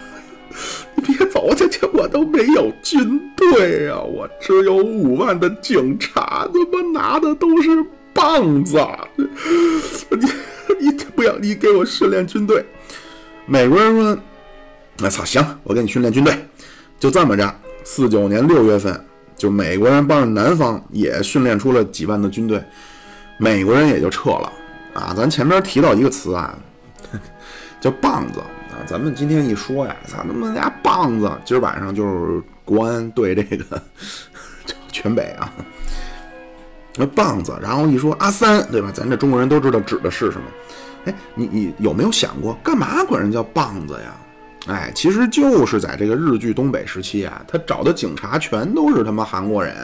[0.94, 8.78] 你别走，这这我都没有军队啊，我只有五万的警察，他妈拿的都是棒子。
[9.16, 10.28] 你
[10.78, 12.64] 你不要，你给我训练军队。
[13.46, 14.16] 美国人说
[15.00, 16.34] ：“那操，行，我给你训练军队。”
[17.00, 17.52] 就这么着，
[17.82, 19.04] 四九年六月份，
[19.36, 22.62] 就美国人帮着南方也训练出了几万的军队，
[23.38, 24.52] 美国人也就撤了。
[24.94, 26.56] 啊，咱前面提到一个词啊，
[27.80, 28.40] 叫棒子。
[28.40, 31.30] 啊，咱们今天一说呀，操他妈家棒子！
[31.44, 33.80] 今儿晚上就是国安对这个
[34.90, 35.52] 全北啊，
[36.96, 37.56] 那棒子。
[37.62, 38.90] 然后一说阿三，对吧？
[38.92, 40.46] 咱这中国人都知道指的是什么。
[41.04, 44.16] 哎，你你有没有想过，干嘛管人叫棒子呀？
[44.66, 49.76] 哎，其实就是在这个日据东北时期啊，他找的警察全都是他妈韩国人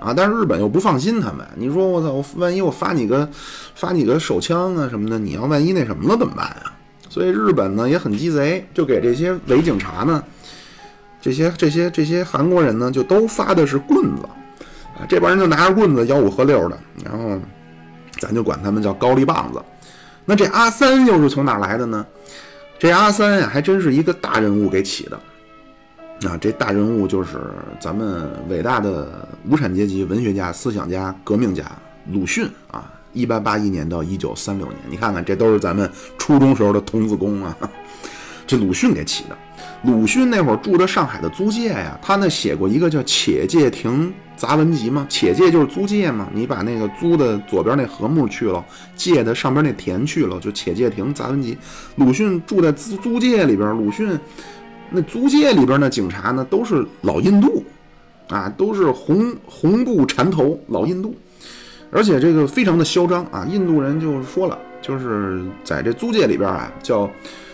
[0.00, 1.46] 啊，但是日本又不放心他们。
[1.56, 3.28] 你说我操，我万一我发你个
[3.74, 6.72] 发你个手枪啊什么的，你要万一那什么了怎么办呀？
[7.08, 10.22] 所以日本呢也很鸡贼，就给这些伪警察呢，
[11.20, 14.22] 这些这些这些韩国人呢，就都发的是棍子，
[14.98, 17.40] 啊，这帮人就拿着棍子吆五喝六的，然后
[18.18, 19.60] 咱就管他们叫高丽棒子。
[20.24, 22.04] 那这阿三又是从哪来的呢？
[22.78, 25.18] 这阿三呀，还真是一个大人物给起的。
[26.24, 27.38] 啊，这大人物就是
[27.78, 31.64] 咱们伟大的无产阶级文学家、思想家、革命家
[32.12, 32.92] 鲁迅啊。
[33.14, 37.56] 一八八一年到一九三六年，你看看，这都是咱们初中时候的童子功啊。
[38.46, 39.36] 这鲁迅给起的。
[39.82, 46.28] 鲁迅那会儿住的上海的租界呀，他那写过一个叫《且介亭杂文集》嘛，且介就是租界嘛。
[46.34, 51.54] 你把那个租的左边那禾木去了，借的上边那田去了，就《且介亭杂文集》。
[51.96, 54.18] 鲁迅住在租租界里边，鲁迅
[54.90, 57.62] 那租界里边的警察呢，都是老印度
[58.28, 61.14] 啊，都是红红布缠头老印度。
[61.90, 63.46] 而且这个非常的嚣张啊！
[63.50, 67.10] 印度人就说了，就是在这租界里边啊，叫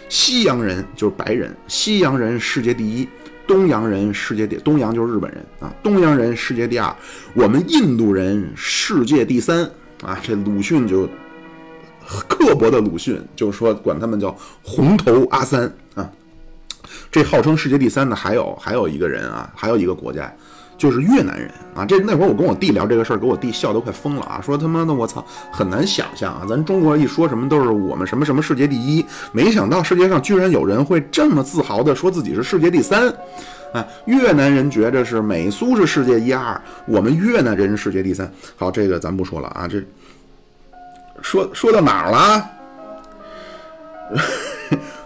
[0.09, 3.09] 西洋人就是白人，西洋人世界第一，
[3.47, 6.93] 东洋人世界第东洋就是日本人啊，东洋人世界第二，
[7.35, 9.63] 我们印度人世界第三
[10.03, 10.19] 啊！
[10.21, 11.09] 这鲁迅就
[12.27, 15.73] 刻薄的鲁迅就说管他们叫红头阿三！
[17.15, 20.29] 这号称世界第三的还有还有一个人啊，还有一个国家。
[20.77, 33.09] 就是越南人啊，这那会儿我跟我弟聊这个事儿，给我弟笑得快疯了啊，说他妈的我操，很难想象啊，咱中国一说什么都是我们什么什么世界第一，没想到世界上居然有人会这么自豪的说自己是世界第三，
[33.73, 38.29] 啊，越南人觉着是美苏是世界一二，我们越南人是世界第三。
[38.57, 39.81] 好，这个咱不说了啊，这
[41.23, 42.51] 说说到哪儿了？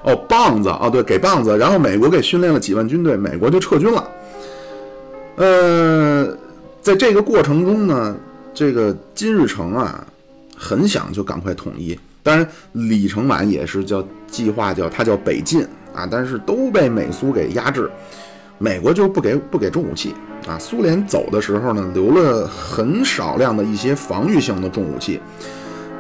[0.09, 4.09] 哦，棒子啊，对，给棒子，然后美国给训练了几万军队，美国就撤军了。
[5.37, 6.27] 呃，
[6.81, 8.17] 在这个过程中呢，
[8.55, 10.03] 这个金日成啊，
[10.57, 11.99] 很想就赶快统一。
[12.23, 15.63] 当然，李承晚也是叫计划叫他叫北进
[15.95, 17.91] 啊，但是都被美苏给压制。
[18.57, 20.15] 美国就不给不给重武器
[20.47, 25.21] 啊，苏联走的时候呢，留了很少量的一些防御性的重武器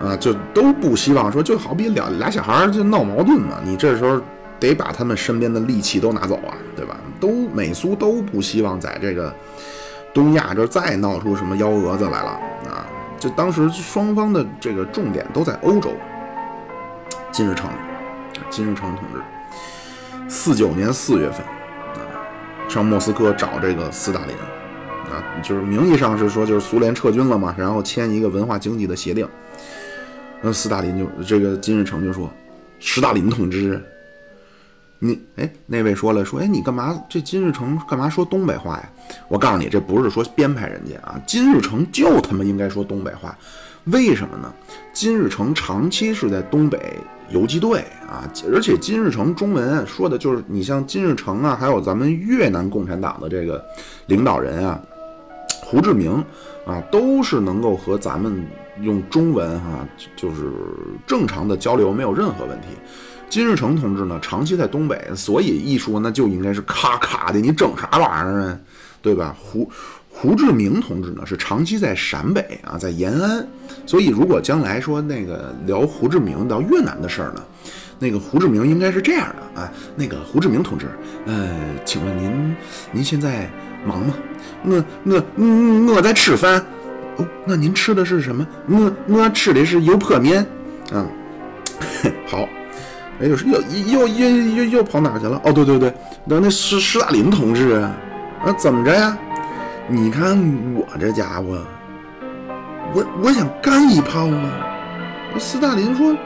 [0.00, 4.20] 啊，就都不希望说，就好比俩俩小孩就闹矛盾嘛，你这时候
[4.60, 6.96] 得把他们身边的利器都拿走啊，对吧？
[7.18, 9.34] 都美苏都不希望在这个
[10.14, 12.30] 东亚这再闹出什么幺蛾子来了
[12.70, 12.86] 啊！
[13.18, 15.90] 就当时双方的这个重点都在欧洲。
[17.32, 17.68] 金日成，
[18.50, 19.20] 金日成同志，
[20.28, 21.40] 四九年四月份
[21.94, 21.98] 啊，
[22.68, 24.34] 上莫斯科找这个斯大林
[25.12, 29.28] 啊，就是名义上是说就是苏联撤军了嘛，然后签一个文化经济的协定。
[30.42, 32.30] 那斯大林就这个金日成就说
[32.80, 33.82] ：“斯大林同志。”
[35.00, 38.90] 你哎，那位说了说，哎，你干嘛这金日成干嘛说东北话呀？
[39.28, 43.38] 我告诉你，这不是说编排人家啊，金日成就他妈应该说东北话，
[43.84, 44.52] 为什么呢？
[44.92, 46.96] 金日成长期是在东北
[47.30, 53.64] 游击队啊，而且金日成中文说的就是你像金日成啊，还有咱们越南共产党的这个
[54.06, 54.82] 领导人啊，
[55.70, 56.24] 胡志明
[56.64, 58.42] 啊，都是能够和咱们
[58.80, 60.50] 用中文哈，就是
[61.06, 62.68] 正常的交流，没有任何问题。
[63.28, 67.38] 金日成同志呢，长期在东北，所以一说那就应该是咔咔的。
[67.38, 68.58] 你整啥玩意儿啊？
[69.02, 69.36] 对吧？
[69.38, 69.70] 胡
[70.08, 73.46] 胡志明同志呢，是长期在陕北啊，在延安。
[73.84, 77.44] 所以如果将来说那个聊胡志明到越南的事儿呢，
[77.98, 79.70] 那个胡志明应该是这样的啊。
[79.94, 80.86] 那个胡志明同志，
[81.26, 81.54] 呃，
[81.84, 82.56] 请问您
[82.90, 83.50] 您现在
[83.88, 84.14] 忙吗？
[84.64, 86.62] 我我我我在吃饭。
[87.16, 88.46] 哦，那您吃的是什么？
[88.68, 90.46] 我我吃的是油泼面。
[90.92, 91.08] 嗯，
[92.28, 92.46] 好。
[93.20, 95.40] 哎，又是又又又又又跑哪去了？
[95.42, 95.92] 哦，对对对，
[96.24, 97.96] 那那是斯大林同志啊，
[98.44, 99.18] 啊，怎么着呀？
[99.88, 100.38] 你看
[100.76, 101.58] 我这家伙，
[102.94, 104.52] 我我想干一炮啊！
[105.36, 106.16] 斯大林说，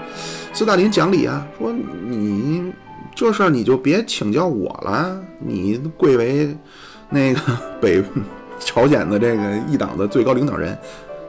[0.53, 2.70] 斯大林讲理啊，说你
[3.14, 6.55] 这事儿你就别请教我了，你贵为
[7.12, 7.40] 那个
[7.81, 8.03] 北
[8.59, 10.77] 朝鲜的这个一党的最高领导人，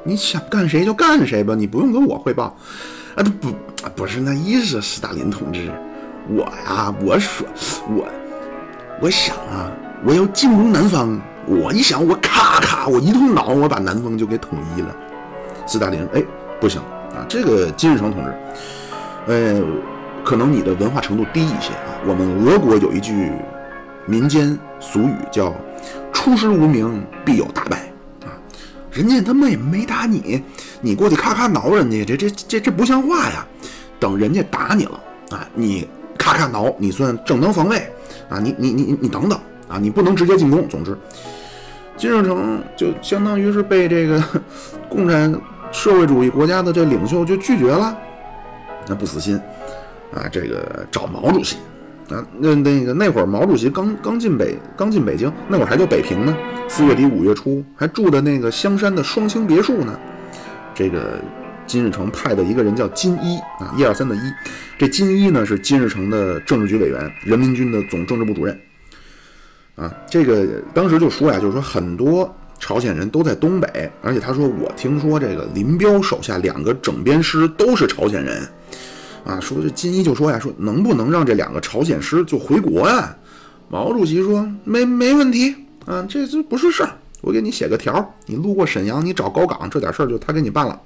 [0.04, 2.56] 你想干谁就干谁吧，你不用跟我汇报。
[3.16, 3.54] 啊，不，
[3.96, 5.70] 不是那意思，斯大林同志，
[6.30, 7.46] 我呀，我说，
[7.90, 8.08] 我，
[9.00, 9.72] 我想啊，
[10.04, 14.96] 我要进攻南方，我一想，我咔咔，我一通脑，我把南方就给统一了。
[15.68, 16.24] 斯大林，哎，
[16.60, 16.82] 不行
[17.16, 18.34] 啊，这个金日成同志，
[19.28, 19.62] 呃，
[20.24, 21.94] 可能你的文化程度低一些啊。
[22.08, 23.32] 我们俄国有一句
[24.08, 25.54] 民间俗语叫
[26.14, 28.32] “出师无名，必有大败啊”。
[28.92, 30.42] 人家他妈也没打你，
[30.80, 33.46] 你过去咔咔挠人家，这这这这不像话呀！
[34.00, 35.00] 等人家打你了
[35.32, 37.78] 啊，你咔咔挠，你算正当防卫
[38.30, 38.40] 啊！
[38.40, 40.68] 你你你你等等啊，你不能直接进攻。
[40.68, 40.98] 总之，
[41.98, 44.24] 金日成就相当于是被这个
[44.90, 45.34] 共产
[45.72, 47.98] 社会主义国家的这领袖就拒绝了，
[48.88, 49.40] 那不死心
[50.14, 51.58] 啊，这个找毛主席。
[52.10, 56.36] 啊，那那个那会儿毛主席刚刚进北刚进北京，那会儿还叫北平呢。
[56.68, 59.98] 四月底五月初还住的那个香山的双清别墅呢。
[60.76, 61.20] 这个
[61.66, 64.20] 金日成派的一个人叫金一啊，一二三的一。
[64.78, 68.60] 这金一呢是金日成的政治局委员，人民军的总政治部主任。
[69.76, 78.48] 啊，这个当时就说呀，就是说很多朝鲜人都在东北，而且他说我听说这个林彪手下两个整编师都是朝鲜人。
[79.26, 83.16] 啊，说这金一就说呀，说能不能让这两个朝鲜师就回国呀？
[83.70, 85.56] 毛主席说没没问题
[85.86, 90.78] 啊，这这不是事儿，我给你写个条儿，你路过沈阳，你找高岗，这点事儿就他给你办了。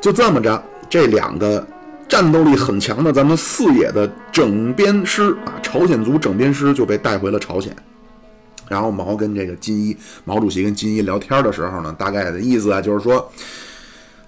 [0.00, 1.66] 就这么着，这两个
[2.08, 7.74] 战斗力很强的咱们四野的整编师啊，朝鲜族整编师就被带回了朝鲜。
[8.68, 13.30] 然后毛跟这个金一，毛主席跟金一聊天的时候呢，大概的意思啊，就是说。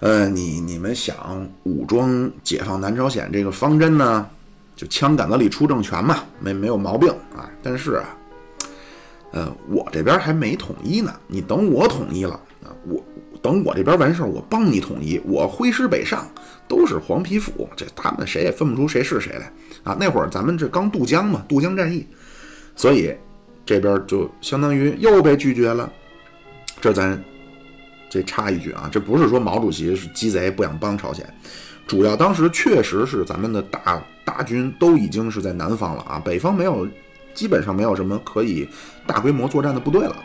[0.02, 4.28] 呃，你你们想武装解放南朝鲜这个方针呢，
[4.74, 7.48] 就枪杆子里出政权嘛，没没有毛病啊。
[7.62, 8.04] 但是啊，
[9.30, 12.32] 呃，我这边还没统一呢，你等我统一了
[12.64, 13.00] 啊，我
[13.40, 16.28] 等我这边完事儿，我帮你统一，我挥师北上，
[16.66, 19.52] 都是黄皮肤，这他们谁也分不出谁是谁来
[19.84, 19.96] 啊。
[20.00, 22.04] 那会儿咱们这刚渡江嘛，渡江战役，
[22.74, 23.14] 所以
[23.64, 25.88] 这边就相当于又被拒绝了，
[26.80, 27.22] 这咱。
[28.12, 31.26] 这插一句啊，这不是说毛主席是鸡贼不想帮朝鲜，
[31.86, 36.86] 主要当时确实是咱们的大大军都已经是在南方了啊，北方没有，
[37.32, 38.68] 基本上没有什么可以
[39.06, 40.16] 大规模作战的部队了。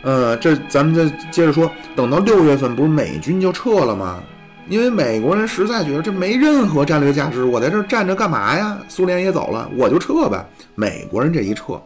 [0.00, 4.22] 呃，这咱们再接着说，等到六月份不是美军就撤了吗？
[4.70, 8.78] 因为美国人实在觉得这没任何战略价值，我在这站着干嘛呀？
[8.88, 10.42] 苏联也走了，我就撤呗。
[10.74, 11.78] 美国人这一撤，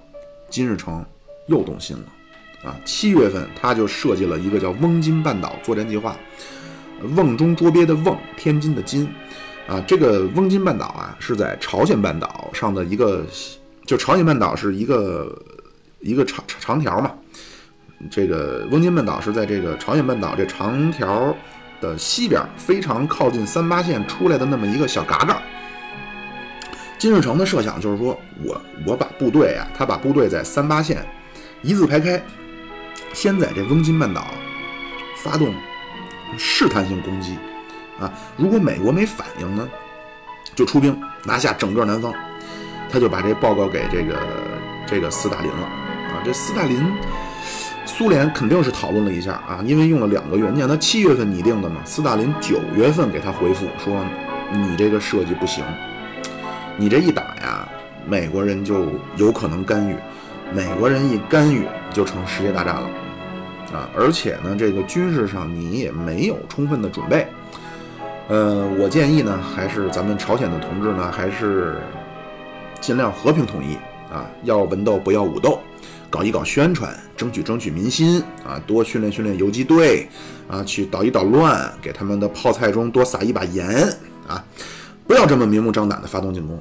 [0.48, 1.04] 金日成
[1.48, 2.04] 又动心了
[2.62, 2.76] 啊！
[2.84, 6.16] 七月份他就设计了一个叫翁金半岛作战计划，
[7.16, 9.08] 瓮中捉鳖的瓮，天津的津
[9.66, 13.24] 啊，这个翁金半岛啊是在朝鲜半岛上的一个，
[13.84, 15.36] 就朝鲜半岛是一个
[16.00, 17.12] 一个长长条嘛。
[18.10, 21.36] 这个翁金半岛是在这个朝鲜半岛这长条
[21.80, 25.42] 的西边，非常靠近三八线出来的那么一个小嘎嘎。
[26.98, 31.04] 金日成的设想就是说，我我把部队啊，他把部队在三八线
[31.62, 32.20] 一字排开，
[33.12, 34.28] 先在这翁金半岛
[35.18, 35.54] 发动
[36.36, 37.36] 试探性攻击。
[38.00, 39.68] 啊，如果美国没反应呢，
[40.54, 42.12] 就出兵拿下整个南方。
[42.90, 44.18] 他就把这报告给这个
[44.86, 45.62] 这个斯大林了。
[45.62, 46.92] 啊，这斯大林。
[47.84, 49.32] 苏联肯定是讨论了一下。
[49.32, 54.04] 啊，因为用了两个月，你想他七月份拟定的嘛，斯大林九月份给他回复说，
[54.50, 55.64] 你这个设计不行，
[56.76, 57.68] 你这一打呀，
[58.06, 59.96] 美国人就有可能干预，
[60.52, 62.90] 美国人一干预就成世界大战了
[63.72, 67.26] 啊，而且呢，这个军事上你也没有充分的准备，
[68.28, 71.80] 呃，我建议呢，还是咱们朝鲜的同志呢，还是
[72.80, 73.74] 尽量和平统一
[74.12, 75.58] 啊，要文斗不要武斗。
[76.10, 78.60] 搞一搞宣传，争取争取民心啊！
[78.66, 80.06] 多训练训练游击队
[80.46, 83.66] 啊，去捣一捣乱，给他们的泡菜中多撒一把盐
[84.28, 84.44] 啊！
[85.06, 86.60] 不要这么明目张胆的发动进攻。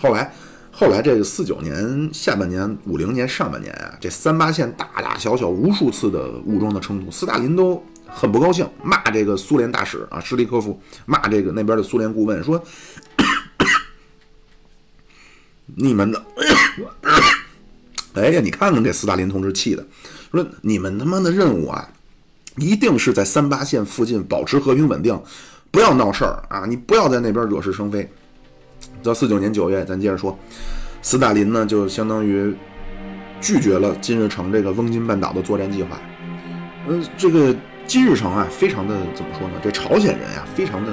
[0.00, 0.32] 后来，
[0.82, 12.60] 后来这个四九年下半年、五零年上半年啊，这三八线大大小小无数次的武装的冲突，斯大林都很不高兴，骂这个苏联大使啊，施利科夫，骂这个那边的苏联顾问说
[15.76, 16.20] ：“你们的。
[18.14, 19.86] ”哎呀，你看看给斯大林同志气的，
[20.32, 21.88] 说你们他妈的任务啊，
[22.56, 25.16] 一定是在三八线附近保持和平稳定，
[25.70, 26.64] 不要闹事儿啊！
[26.66, 28.12] 你不要在那边惹是生非。
[29.02, 30.38] 到四九年九月，咱接着说，
[31.02, 32.54] 斯大林呢就相当于
[33.40, 36.00] 拒绝了金日成这个翁金半岛的作战计划。
[36.88, 37.54] 呃，这个
[37.86, 39.54] 金日成啊，非常的怎么说呢？
[39.62, 40.92] 这朝鲜人呀，非常的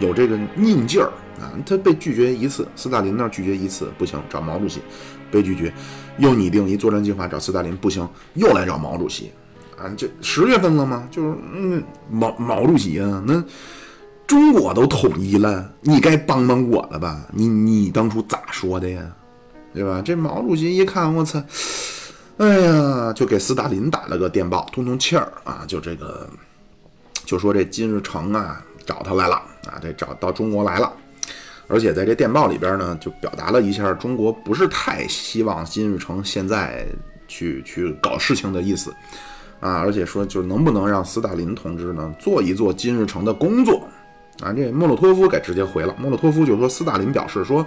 [0.00, 1.06] 有这个拧劲儿
[1.40, 1.52] 啊。
[1.66, 4.80] 他被拒绝一次，斯大林那儿拒绝一次不行，找毛主席。
[5.30, 5.72] 被拒绝，
[6.18, 9.32] 又拟定一作战计划找斯大林，不行，又来找毛主席，
[9.76, 11.08] 啊，这十月份了吗？
[11.10, 13.42] 就是嗯，毛毛主席啊，那
[14.26, 17.26] 中国都统一了，你该帮帮我了吧？
[17.32, 19.02] 你你当初咋说的呀？
[19.72, 20.00] 对吧？
[20.04, 21.42] 这毛主席一看，我操，
[22.36, 26.28] 哎呀，就给斯大林打了个电报，通通气儿啊，就这个，
[27.24, 29.34] 就说这金日成啊找他来了
[29.66, 30.92] 啊，这找到中国来了。
[31.66, 36.86] 而且在这电报里边呢，就表达了一下中国不是太希望金日成现在
[37.26, 38.92] 去去搞事情的意思，
[39.60, 43.88] 啊，而且说就能不能让斯大林同志呢做一做金日成的工作，
[44.40, 47.64] 啊，这莫洛托夫给直接回了，莫洛托夫就说斯大林表示说，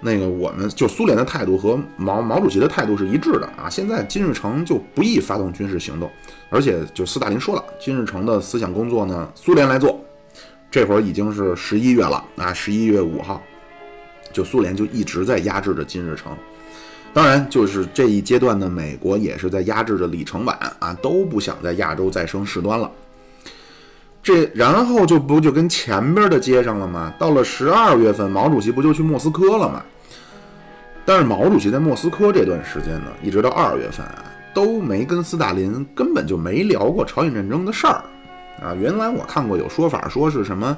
[0.00, 6.10] 那个我们就苏联的态度和毛毛主席的态度是一致的啊，现在金日成就不宜发动军事行动，
[6.48, 9.98] 而且就斯大林说了，金日成的思想工作呢，苏联来做。
[10.70, 13.42] 这会儿已经是十一月了啊，十一月五号，
[14.32, 16.30] 就苏联就一直在压制着金日成。
[17.12, 22.88] 当然，就是这一阶段呢，美国也是在压制着李承晚啊，都不想在亚洲再生事端了。
[24.22, 27.12] 这然后就不就跟前边的接上了吗？
[27.18, 29.82] 到了十二月份，毛主席不就去莫斯科了吗？
[31.06, 38.04] 但是毛主席在莫斯科这段时间呢，一直到二月份啊，都没跟斯大林根本就没聊过朝鲜战争的事儿。
[38.62, 40.76] 啊，原来我看过有说法，说是什么，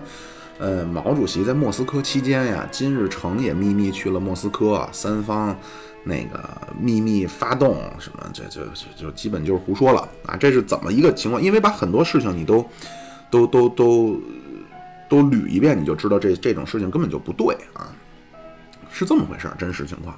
[0.59, 5.55] 呃，毛主席在莫斯科期间呀，金日成也秘密去了莫斯科，三方
[6.05, 6.41] 那个
[6.81, 10.37] 秘密发动什么，这就就就基本就是胡说了啊！
[10.37, 11.43] 这是怎么一个情况？
[11.43, 12.65] 因为把很多事情你都
[13.33, 14.21] 都都都
[15.09, 17.89] 都捋一遍，你就知道这这种事情根本就不对啊，
[18.93, 20.15] 是这么回事儿，真实情况。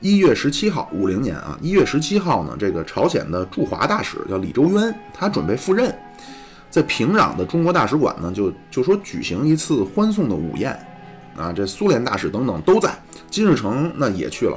[0.00, 5.92] 一月十七号，五零年啊，一月十七号呢，这个朝鲜的驻华大使叫李周渊，他准备赴任。
[6.70, 10.70] 在平壤的中国大使馆呢，就就说举行一次欢送的午宴，
[11.36, 12.96] 啊，这苏联大使等等都在，
[13.30, 14.56] 金日成那也去了，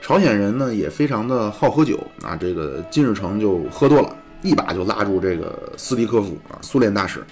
[0.00, 7.24] 朝鲜人呢也非常的好喝酒啊，这个金日成就喝多了，一把就拉住这个斯蒂科夫啊，苏联大使，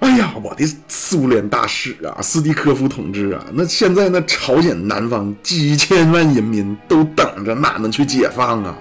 [0.00, 8.76] 哎呀，我的苏联大使啊，斯蒂科夫同志啊，那现在那朝鲜南方几千万人民都等着俺们去解放啊。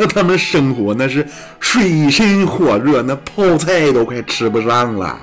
[0.00, 1.26] 那他们生活那是
[1.58, 5.18] 水深火热，那泡菜都快吃不上了。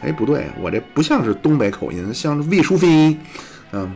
[0.00, 3.16] 哎，不对，我这不像是东北口音，像是魏淑菲。
[3.72, 3.90] 嗯，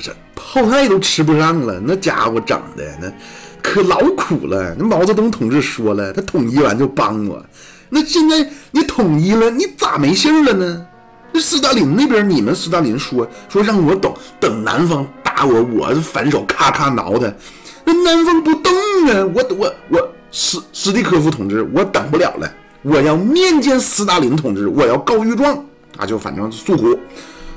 [0.00, 3.12] 这泡菜都吃不上了，那家伙整的那
[3.62, 4.74] 可老苦了。
[4.78, 7.44] 那毛泽东同志说了，他统一完就帮我。
[7.88, 10.86] 那现在你统一了，你咋没信儿了呢？
[11.32, 17.32] 那斯大林那边，你们斯大林说说让我等等南方打我，我反手咔咔挠他，
[17.84, 18.72] 那南方不动
[19.06, 19.24] 啊！
[19.34, 22.52] 我我我斯斯蒂科夫同志，我等不了了，
[22.82, 25.64] 我要面见斯大林同志，我要告御状
[25.96, 26.06] 啊！
[26.06, 26.98] 就反正诉苦，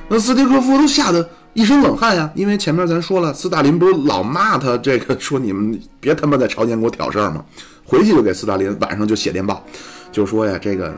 [0.08, 1.28] 那斯蒂科夫都吓得。
[1.54, 7.46] 一身冷汗呀，因为前面咱说了，斯大林不是老骂他这个，说你们别他妈在朝鲜给我挑事儿吗？
[7.86, 9.64] 回去就给斯大林晚上就写电报，
[10.12, 10.92] 就说呀，这个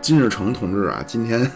[0.00, 1.48] 金日成同志啊，今天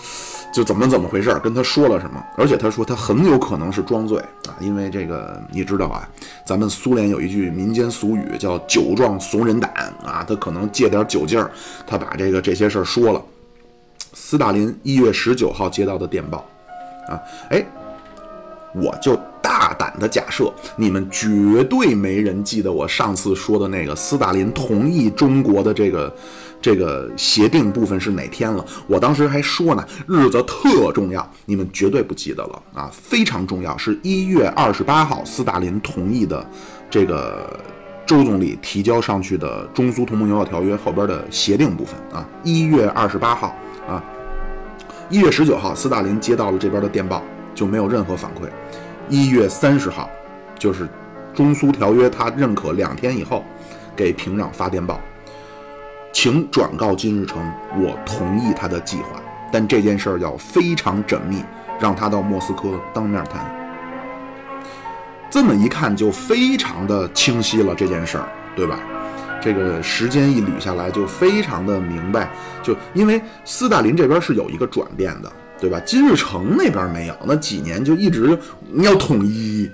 [0.52, 6.06] 就怎么怎么回事，跟他说了什么，而且他说他很有可能是装醉啊，因为这个你知道啊，
[6.46, 9.72] 咱们苏联有一句民间俗语叫“酒壮怂人胆”
[10.04, 11.50] 啊，他可能借点酒劲儿，
[11.86, 13.22] 他把这个这些事儿说了。
[14.12, 16.44] 斯大林一月十九号接到的电报
[17.08, 17.64] 啊，哎。
[18.74, 26.12] 我就大胆的假设，你们绝对没人记得我上次说的那个斯大林同意中国的这个
[26.60, 28.64] 这个协定部分是哪天了。
[28.88, 36.44] 我当时还说呢，日子特重要，你们绝对不记得了啊，非常重要，是一月二十八号，斯大林同意的
[36.90, 37.48] 这个
[38.04, 43.54] 周总理提交上去的中苏同盟友好条约后边的协定部分啊，一月二十八号
[43.86, 44.02] 啊，
[45.08, 47.22] 一月十九号，斯大林接到了这边的电报。
[47.54, 48.48] 就没有任何反馈。
[49.08, 50.08] 一月三十号，
[50.58, 50.88] 就是
[51.34, 53.44] 中苏条约他认可两天以后，
[53.94, 55.00] 给平壤发电报，
[56.12, 57.42] 请转告金日成，
[57.76, 59.20] 我同意他的计划，
[59.52, 61.44] 但这件事儿要非常缜密，
[61.78, 63.44] 让他到莫斯科当面谈。
[65.30, 68.78] 这么一看就非常的清晰了，这件事儿，对吧？
[69.42, 72.30] 这个时间一捋下来就非常的明白，
[72.62, 75.30] 就因为斯大林这边是有一个转变的。
[75.64, 75.80] 对吧？
[75.80, 78.38] 金日成那边没有，那几年就一直
[78.74, 79.70] 要统一。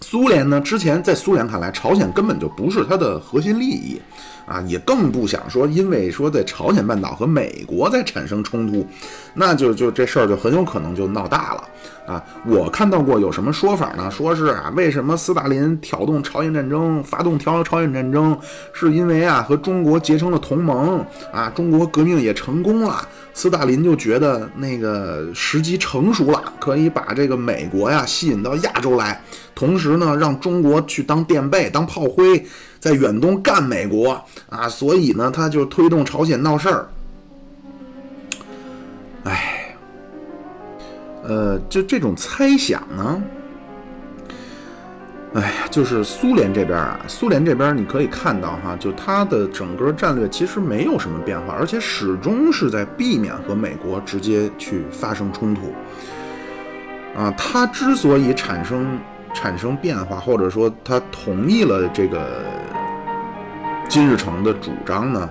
[0.00, 4.00] 苏联呢，之前在苏联看来，朝鲜根本就不是它的核心利益
[4.46, 8.86] 啊，也更不想说，因为说在朝鲜半岛和美国在产生冲突，
[9.32, 11.64] 那就就这事儿就很有可能就闹大了。
[12.06, 14.10] 啊，我看到过有什么说法呢？
[14.10, 18.38] 说是啊，为什么斯大林挑动朝鲜战争，发动挑朝鲜战争，
[18.74, 29.20] 是因为啊和中国结成了同盟啊，中国革命也成功了，斯大林就觉得那个时机成熟了，可以把这个美国呀吸引到亚洲来，
[29.54, 32.46] 同时呢让中国去当垫背、当炮灰，
[32.80, 36.88] 在远东干美国啊，所以呢他就推动朝鲜闹事儿。
[39.24, 39.60] 哎。
[41.26, 43.22] 呃，就这种猜想呢，
[45.34, 55.72] 哎呀，就是苏联这边啊，苏联这边你可以看到哈，就它的整个战略其实没有什么变化，而且始终是在避免和美国直接去发生冲突。
[57.16, 58.96] 啊，它之所以产生
[59.34, 62.44] 产生变化，或者说它同意了这个
[63.88, 65.28] 金日成的主张呢，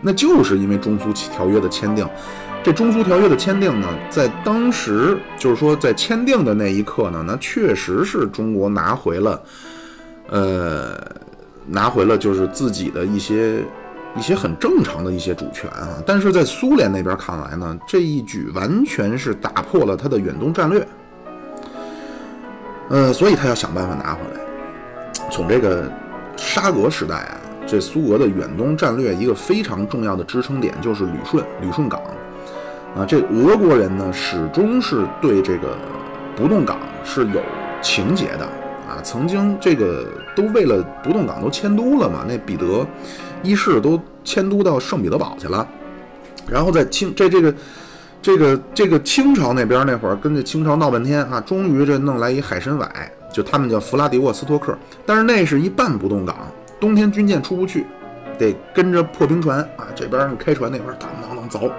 [0.00, 2.08] 那就是因为中苏条约的签订。
[2.64, 9.42] 这中苏条约的签订呢，在当时就是说，在签订的那一刻呢，那确实是中国拿回了，
[10.28, 10.96] 呃，
[11.66, 13.64] 拿回了就是自己的一些
[14.16, 16.00] 一些很正常的一些主权啊。
[16.06, 20.86] 但是在苏联那边看来呢，这一举完全是打破了他的远东战略，
[22.90, 24.40] 呃，所以他要想办法拿回来。
[25.32, 25.90] 从这个
[26.36, 32.00] 沙俄时代啊，这苏俄的远东战略一个非常重要的支撑点就是旅顺，旅顺港。
[32.94, 35.76] 啊，这俄国人呢，始终是对这个
[36.36, 37.40] 不动港是有
[37.80, 38.44] 情节的
[38.86, 39.00] 啊。
[39.02, 42.86] 曾经这个都为了不动港都迁都了嘛，那彼得
[43.42, 45.66] 一世都迁都到圣彼得堡去了。
[46.46, 47.54] 然后在清这这个
[48.20, 52.86] 这个这个清朝那边那会儿跟这清朝闹半天啊，终于这弄来一海参崴，
[53.32, 54.76] 就他们叫弗拉迪沃斯托克，
[55.06, 56.36] 但是那是一半不动港，
[56.78, 57.86] 冬天军舰出不去，
[58.38, 61.72] 得跟着破冰船啊，这边开船那边当当当走。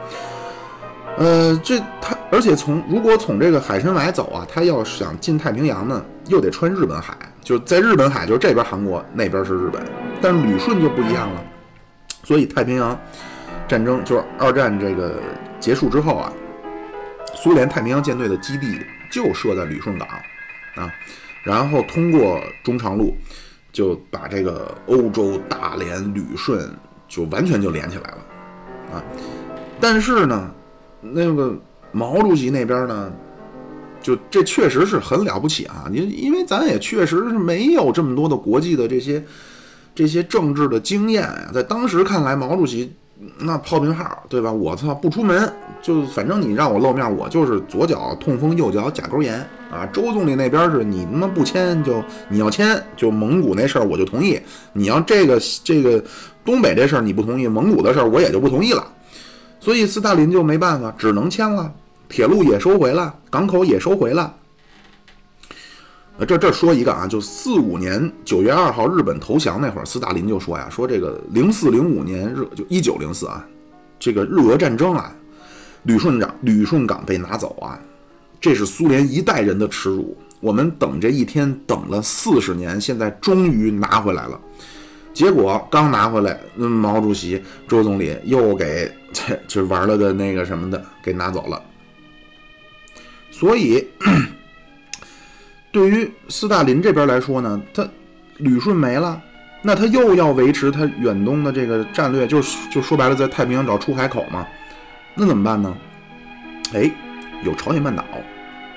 [1.15, 9.79] 呃，这他，而且从如果从这个海参崴走啊，他要想进太平洋呢，又得穿日本海，就在日本海，就是这边韩国，那边是日本，
[10.19, 11.43] 但旅顺就不一样了，
[12.23, 12.99] 所以太平洋
[13.67, 15.19] 战争就是二战这个
[15.59, 16.33] 结束之后啊，
[17.35, 18.79] 苏联太平洋舰队的基地
[19.11, 20.07] 就设在旅顺港
[20.83, 20.91] 啊，
[21.43, 23.15] 然后通过中长路
[23.71, 26.67] 就把这个欧洲大连旅顺
[27.07, 28.17] 就完全就连起来了
[28.95, 29.03] 啊，
[29.79, 30.51] 但是呢。
[31.11, 31.53] 那个
[31.91, 33.11] 毛主席那边呢，
[34.01, 35.85] 就这确实是很了不起啊！
[35.91, 39.23] 你因为咱也确实是没有这么多的国际的这些
[39.93, 42.91] 这些政治的经验啊，在当时看来，毛主席
[43.37, 44.51] 那炮兵号，对吧？
[44.51, 45.51] 我操，不出门
[45.81, 49.35] 就反正你让我露面，我就是左脚痛风，右脚甲沟炎
[49.71, 49.85] 啊。
[49.93, 54.39] 周总理那边是你他妈不签就你要签，就蒙古那事儿我就同意。
[54.73, 56.03] 你要这个这个
[56.43, 58.85] 东北这事儿你不同意，蒙古的事儿我也就不同意了。
[59.63, 61.73] 所以斯大林就没办法，只能签了。
[62.09, 64.35] 铁路也收回了，港口也收回了。
[66.27, 73.47] 这这说一个啊，就四五年九月二号日本投降那会儿，斯大林就说呀，说这个零四零五年日就一九零四啊，
[73.97, 75.15] 这个日俄战争啊，
[75.83, 77.79] 旅顺港旅顺港被拿走啊，
[78.41, 80.17] 这是苏联一代人的耻辱。
[80.41, 84.37] 我们等这一天等了四十年，现在终于拿回来了。
[85.13, 88.91] 结果刚拿回来，毛主席、周总理又给
[89.47, 91.61] 就玩了个那个什么的，给拿走了。
[93.31, 93.87] 所以。
[95.73, 97.83] 对于斯大林这边来说呢，他
[98.37, 99.19] 旅顺没了，
[99.63, 104.47] 那他又要维持他远东的这个战略，就是就说白了，在太平洋找出海口嘛，
[105.15, 105.75] 那怎么办呢？
[106.75, 106.91] 哎，
[107.43, 108.03] 有朝鲜半岛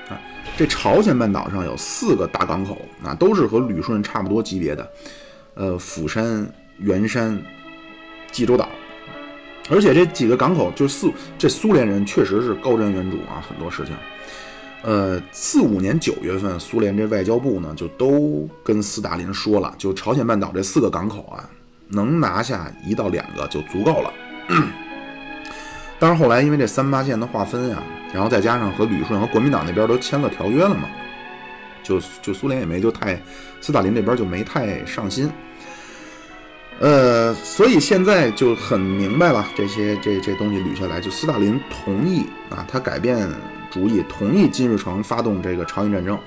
[0.09, 0.19] 啊，
[0.57, 4.91] 这朝鲜半岛上有四个大港口啊，都是和旅顺差不多级别的，
[5.53, 7.39] 呃，釜山、元山、
[8.31, 8.67] 济州岛，
[9.69, 13.95] 而且这几个港口就苏这苏联人确实是高瞻远瞩啊，很多事情。
[14.83, 21.49] 呃，四五年九月份，苏联这外交部呢就都跟斯大林说了，就朝鲜半岛这四个港口啊，
[21.89, 24.13] 能拿下一到两个就足够了。
[25.99, 30.87] 但是后来因为这三八线的划分呀，然后再加上和旅顺和国民党那边都签了条约了嘛，
[31.83, 33.19] 就就苏联也没就太，
[33.59, 35.29] 斯大林这边就没太上心。
[36.79, 43.27] 呃，所以现在就很明白了，这些这这东西捋下来，就斯大林同意啊，他改变。
[43.69, 46.17] 主意同意金日成发动这个朝鲜战争，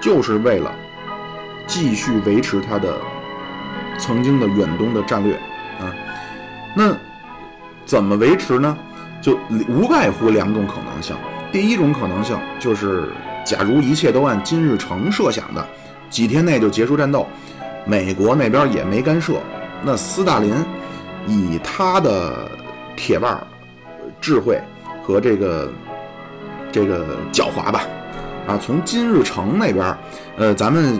[0.00, 0.72] 就是为了
[1.66, 3.00] 继续维持他的
[3.98, 5.34] 曾经的远东的战略
[5.80, 5.90] 啊。
[6.76, 6.94] 那
[7.86, 8.76] 怎么维持呢？
[9.22, 9.38] 就
[9.68, 11.16] 无外乎两种可能性。
[11.50, 13.08] 第一种可能性就是，
[13.42, 15.66] 假如一切都按金日成设想的，
[16.10, 17.26] 几天内就结束战斗，
[17.86, 19.40] 美国那边也没干涉，
[19.84, 20.54] 那斯大林
[21.26, 22.50] 以他的
[22.96, 23.46] 铁腕、
[24.20, 24.60] 智慧
[25.04, 25.70] 和这个。
[26.74, 27.86] 这个狡猾吧，
[28.46, 29.94] 啊，从金日成那边，
[30.38, 30.98] 呃，咱们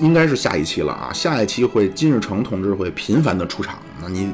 [0.00, 4.32] 应该是下一期了啊，下一期会金日成同志会频繁的出场，那你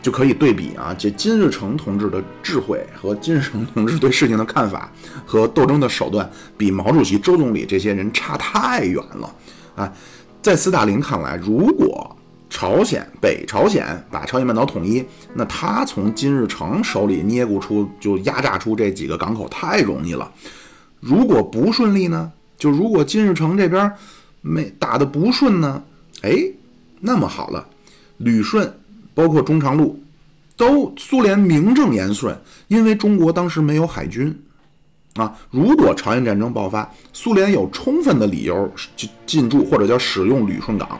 [0.00, 4.90] 就可以对比啊，这金日成同志的智慧和金日成同志对事情的看法
[5.26, 9.34] 和斗争的手段，比毛主席、周总理这些人差太远了
[9.76, 9.92] 啊，
[10.40, 12.16] 在斯大林看来，如果
[12.48, 20.30] 朝鲜、北朝鲜把朝鲜半岛统一，那他从金日成手里捏咕出就压榨出这几个港口太容易了。
[21.00, 22.32] 如果不顺利呢？
[22.56, 23.92] 就如果金日成这边
[24.40, 25.82] 没打的不顺呢？
[26.22, 26.32] 哎，
[27.00, 27.66] 那么好了，
[28.18, 28.72] 旅顺
[29.12, 30.00] 包括中长路
[30.56, 32.38] 都苏联名正言顺，
[32.68, 34.34] 因为中国当时没有海军
[35.16, 35.36] 啊。
[35.50, 40.98] 如果朝鲜战争爆发，苏联有充分的理由进进驻或者叫使用旅顺港。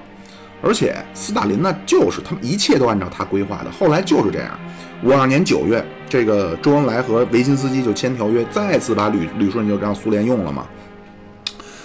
[0.65, 3.71] 而且斯大林呢，就是他们一切都按照他规划的。
[3.71, 4.59] 后来就是这样，
[5.03, 10.67] 五二年九月，这个周恩来和维金斯基就签条约，再次把旅旅顺就让苏联用了嘛。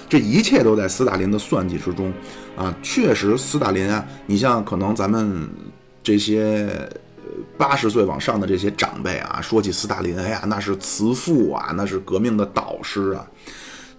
[0.07, 2.11] 这一切都在斯大林的算计之中
[2.57, 2.73] 啊！
[2.81, 5.47] 确实，斯大林啊，你像可能咱们
[6.01, 6.67] 这些
[7.57, 13.27] 八十岁往上的这些长辈啊，说起斯大林，哎呀，那是慈父啊，那是革命的导师啊。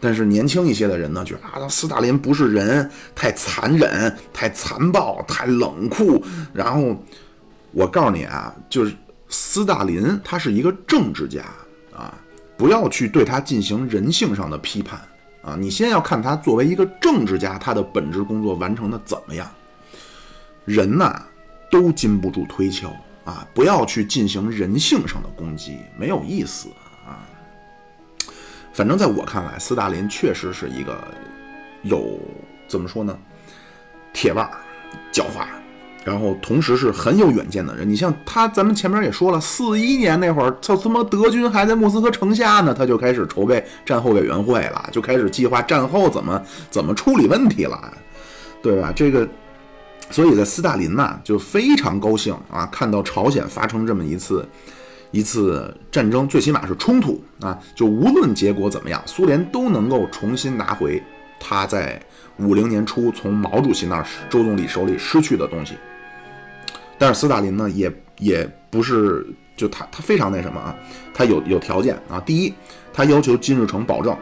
[0.00, 6.24] 但是年轻一些的人呢，觉得啊，斯大林不是人，太残忍、太残暴、太冷酷。
[6.54, 6.96] 然后
[7.70, 8.94] 我告诉你啊，就是
[9.28, 11.42] 斯大林他是一个政治家
[11.94, 12.14] 啊，
[12.56, 14.98] 不要去对他进行人性上的批判
[15.42, 19.46] 啊，你先要看他作为一个政治家，他的本职工作完成的怎么样。
[20.64, 21.22] 人呐，
[21.70, 22.90] 都经不住推敲
[23.24, 26.68] 啊，不要去进行人性上的攻击，没有意思。
[28.80, 31.06] 反正在我看来，斯大林确实是一个
[31.82, 32.18] 有
[32.66, 33.14] 怎么说呢，
[34.10, 34.48] 铁腕、
[35.12, 35.44] 狡猾，
[36.02, 37.86] 然后同时是很有远见的人。
[37.86, 47.92] 你像他，咱们前面也说了，四一年那会儿，他他妈德军还在莫斯科城下呢，他就开始筹备战后委员会了，就开始计划战后怎么怎么处理问题了，
[48.62, 48.90] 对吧？
[48.96, 49.28] 这个，
[50.08, 54.48] 所以在斯大林呐就非常高兴啊，看到朝鲜发生这么一次。
[55.10, 57.58] 一次战争，最起码是冲突啊！
[57.74, 61.02] 就无论结果怎么样，苏联都能够重新拿回
[61.38, 62.00] 他在
[62.38, 65.74] 五零年初从毛主席那儿、周总理手里失去的东西。
[66.96, 70.76] 但是斯大林呢，也也不是就他他非常那什么啊，
[71.12, 72.20] 他有有条件啊。
[72.20, 72.54] 第一，
[72.92, 74.16] 他要求金日成保证，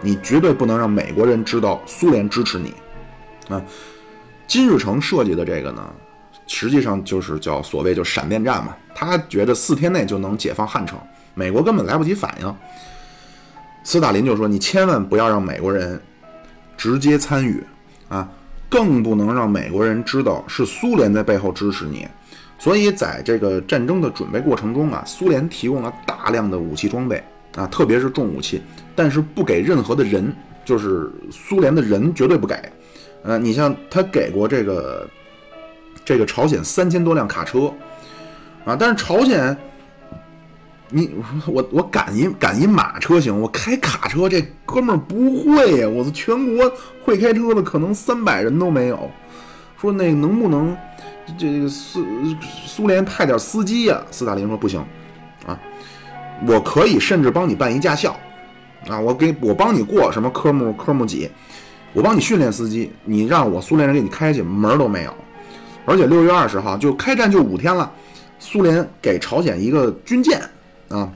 [0.00, 2.74] 你绝对不能让美国人知道苏联支持你
[3.48, 3.60] 啊。
[4.46, 5.92] 金日成设计的这个呢，
[6.46, 8.76] 实际上就是叫所谓就闪电战嘛。
[8.94, 10.98] 他觉得四天内就能解放汉城，
[11.34, 12.56] 美国根本来不及反应。
[13.82, 16.00] 斯大林就说：“你千万不要让美国人
[16.76, 17.62] 直接参与
[18.08, 18.28] 啊，
[18.68, 22.06] 更不能让美国人知道是苏联在背后支持你。”
[22.56, 27.22] 所以在这个战争的准备过程中啊，苏联提供了大量的武器装备
[27.56, 28.62] 啊，特别是重武器，
[28.94, 30.32] 但是不给任何的人，
[30.64, 32.56] 就是苏联的人绝对不给。
[33.22, 35.06] 呃，你像他给过这个
[36.04, 37.72] 这个朝鲜三千多辆卡车
[38.64, 39.56] 啊，但是朝鲜。
[40.90, 41.10] 你
[41.48, 45.88] 我我赶一赶一马车行，我开卡车这哥们儿不会呀！
[45.88, 46.70] 我的全国
[47.02, 49.10] 会开车的可能三百人都没有。
[49.80, 50.76] 说那能不能
[51.36, 52.04] 这个苏
[52.64, 54.00] 苏联派点司机呀？
[54.12, 54.78] 斯大林说不行
[55.46, 55.58] 啊，
[56.46, 58.16] 我可以甚至帮你办一驾校
[58.86, 61.28] 啊，我给我帮你过什么科目科目几，
[61.92, 65.14] 我帮你训练司机，你让我苏联人给你开去门儿都没有。
[65.84, 67.90] 而且六月二十号就开战就五天了，
[68.38, 70.40] 苏联给朝鲜一个军舰。
[70.88, 71.10] 啊！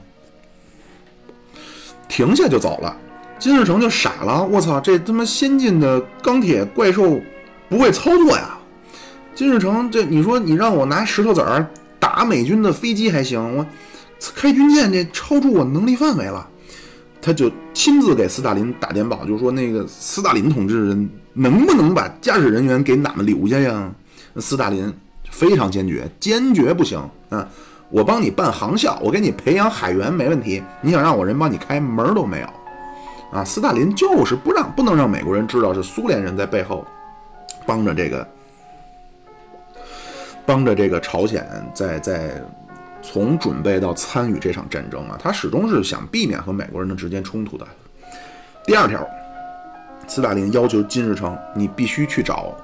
[2.09, 2.97] 停下就走了，
[3.37, 4.43] 金日成就傻了。
[4.43, 7.21] 我操，这他妈先进的钢铁怪兽
[7.69, 8.57] 不会操作呀！
[9.35, 11.65] 金日成，这你说你让我拿石头子儿
[11.99, 13.65] 打美军的飞机还行，我
[14.35, 16.45] 开军舰这超出我能力范围了。
[17.21, 20.97] 他就亲自给斯大林打电报，就说那个斯大林同志
[21.33, 23.93] 能不能把驾驶人员给俺们留下呀？
[24.39, 24.93] 斯大林
[25.29, 27.47] 非常坚决，坚决不行啊！
[27.89, 30.61] 我帮你办航校，我给你培养海员没问题。
[30.81, 32.47] 你想让我人帮你开门都没有，
[33.31, 33.43] 啊！
[33.43, 36.85] 斯大林就是不让，不能让美国人知道是苏联人在背后
[37.65, 38.27] 帮着这个，
[40.45, 42.43] 帮着这个朝鲜在在
[43.01, 47.65] 从准备到参与这场战争啊，他始终是想避免和美国人的之间冲突的。
[48.65, 49.07] 第二条，
[50.07, 52.55] 斯大林要求金日成，你必须去找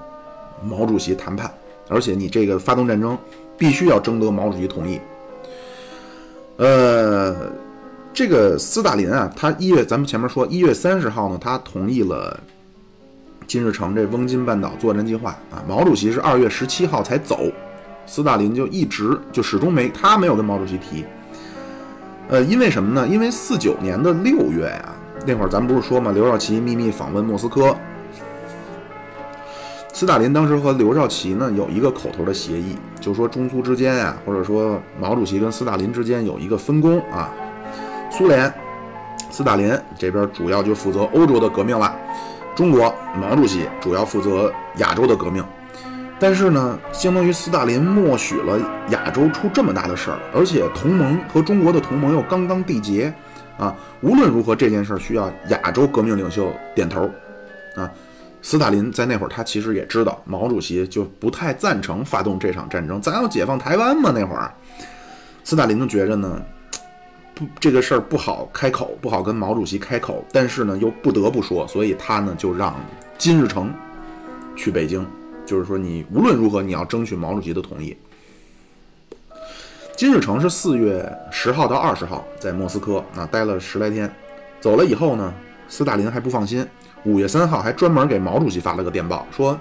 [0.64, 1.52] 毛主席谈判，
[1.88, 3.18] 而且你这个发动战争
[3.58, 5.00] 必须要征得毛主席同意。
[6.58, 7.36] 呃，
[8.14, 12.40] 这个斯大林啊，他一月咱们前面说一月三十号呢，他同意了
[13.46, 15.64] 金日成这翁金半岛作战计划啊。
[15.68, 17.52] 毛主席是二月十七号才走，
[18.06, 21.06] 斯大林就一直就始终没他没有跟毛主席提。
[22.30, 23.08] 呃，因为什么呢？
[23.08, 24.96] 因为四九年的六月呀，
[25.28, 27.76] 那会儿咱们不是说嘛，刘少奇秘密访问莫斯科。
[29.96, 37.34] 斯大林当时和刘少奇呢有一个口头的协议，就说中苏之间呀，或者说毛主席跟斯大林之间有一个分工啊。
[38.12, 38.54] 苏联，
[39.30, 41.96] 斯大林这边主要就负责欧洲的革命了，
[42.54, 45.42] 中国毛主席主要负责亚洲的革命。
[46.20, 53.14] 但是呢，相当于斯大林默许了亚洲出这么大的事儿，而且同盟和中国的同盟又刚刚缔结
[53.58, 53.74] 啊。
[54.02, 57.10] 无论如何，这件事儿需要亚洲革命领袖点头
[57.78, 57.90] 啊。
[58.46, 63.02] 斯大林在那会儿，他其实也知道毛主席就不太赞成发动这场战争。
[63.02, 64.12] 咱要解放台湾嘛？
[64.14, 64.54] 那会儿，
[65.44, 66.40] 斯大林就觉着呢，
[67.34, 70.24] 不这个事儿不好开口，不好跟毛主席开口。
[70.32, 72.76] 但是呢，又不得不说，所以他呢就让
[73.18, 73.74] 金日成
[74.56, 75.04] 去北京，
[75.44, 77.98] 就是说你无论如何你要争取毛主席的同意。
[79.98, 84.08] 金日成是四月十号到二十号在莫斯科啊待了十来天，
[84.62, 85.34] 走了以后呢，
[85.68, 86.64] 斯大林还不放心。
[87.06, 89.58] 五月三号还专门给毛主席发了个电报，说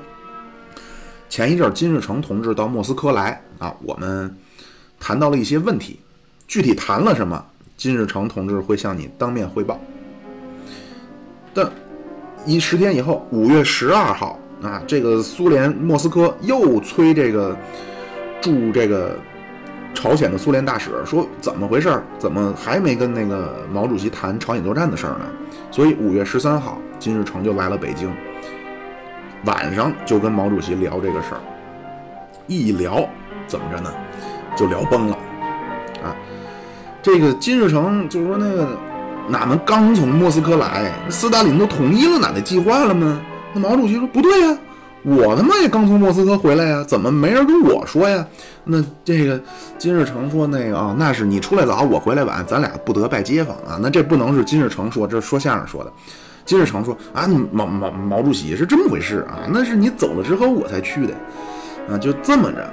[1.28, 4.34] 前一阵金日成同志到莫斯科来啊，我们
[4.98, 6.00] 谈到了一些问题，
[6.48, 7.44] 具体谈了什么，
[7.76, 9.78] 金日成同志会向你当面汇报。
[11.52, 11.70] 但
[12.46, 17.54] 一十天以后，五月十二号啊，这个苏联莫斯科又催这个
[18.40, 19.18] 驻这个
[19.92, 22.02] 朝鲜的苏联大使说，怎么回事？
[22.18, 25.26] 怎么还没跟那个毛主席谈朝鲜作战的事儿呢？
[25.74, 26.78] 所以五月十三号。
[27.00, 28.08] 金日成就来了北京，
[29.44, 31.40] 晚上就跟毛主席聊这个事儿，
[32.46, 33.06] 一聊
[33.46, 33.92] 怎么着呢，
[34.56, 35.16] 就聊崩了
[36.02, 36.16] 啊！
[37.02, 38.68] 这个金日成就说：“那个，
[39.28, 43.20] 哪们刚从莫斯科来，斯大林都同意了哪的计划了吗？”
[43.52, 44.56] 那毛主席说：“不对呀，
[45.04, 48.26] 我他妈也刚从莫斯科回来呀，怎么没人跟我说呀？”
[48.64, 49.38] 那这个
[49.76, 53.78] 金日成说：“那个啊，那是你出来早，我回来晚，咱俩不得拜街坊啊。
[53.80, 55.92] 那这不能是金日成说，这是说相声说的。”
[56.46, 59.44] 金日成说：“啊，毛毛毛主席是这么回事啊？
[59.50, 61.14] 那是你走了之后我才去的，
[61.88, 62.70] 啊，就这么着，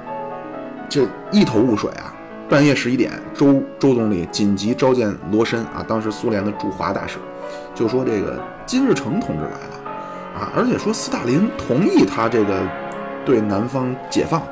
[0.88, 2.14] 这一头雾水啊。
[2.48, 7.16] 半夜十一点，周周总理紧急召见罗申啊，当时苏联的驻华大使，
[7.74, 9.81] 就说这个金日成同志来了，
[10.34, 12.62] 啊，而且说斯大林同意他这个
[13.24, 14.42] 对南方解放，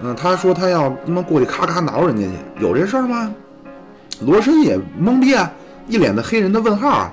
[0.00, 2.32] 嗯，他说他要他妈过去咔咔挠人家去，
[2.64, 3.32] 有这事儿吗？
[4.20, 5.50] 罗申也懵逼啊，
[5.88, 7.12] 一脸的黑人的问号啊。”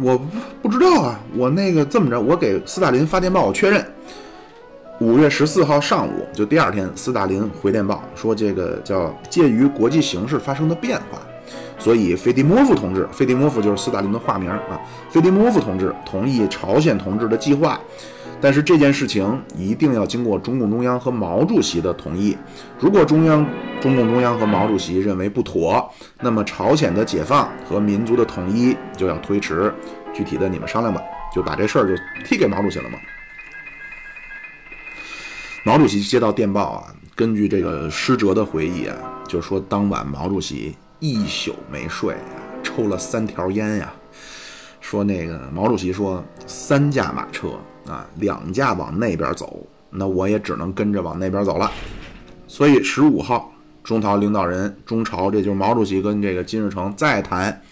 [0.00, 0.16] 我
[0.62, 3.84] 不知道啊，我那个这么着，我给斯大林发电报，我确认，
[5.00, 11.18] 五月十四号上午，就第二天，斯大林回电报说，这个叫鉴于国际形势发生的变化，
[11.78, 17.80] 所以费迪莫夫同志，费迪莫夫就是斯大林的化名啊，费迪莫夫同志同意朝鲜同志的计划。
[18.40, 22.36] 但是这件事情一定要经过中共中央和毛主席的同意。
[22.78, 23.44] 如果中央、
[23.80, 29.72] 中共中央和毛主席认为不妥，那么朝鲜的解放和民族的统一就要推迟。
[30.14, 31.00] 具体的你们商量吧，
[31.34, 32.98] 就把这事儿就踢给毛主席了嘛。
[35.64, 43.92] 毛主席接到电报啊，根据这个施哲的回忆啊，就说当晚毛主席一宿没睡啊，抽了三条烟呀。
[44.80, 47.48] 说那个毛主席说三驾马车。
[47.88, 51.72] 啊，两架往那边走，那我也只能跟着往那边走了。
[52.46, 53.50] 所以十五号，
[53.82, 57.62] 中朝领导人中朝，这就是毛主席跟这个金日成再谈，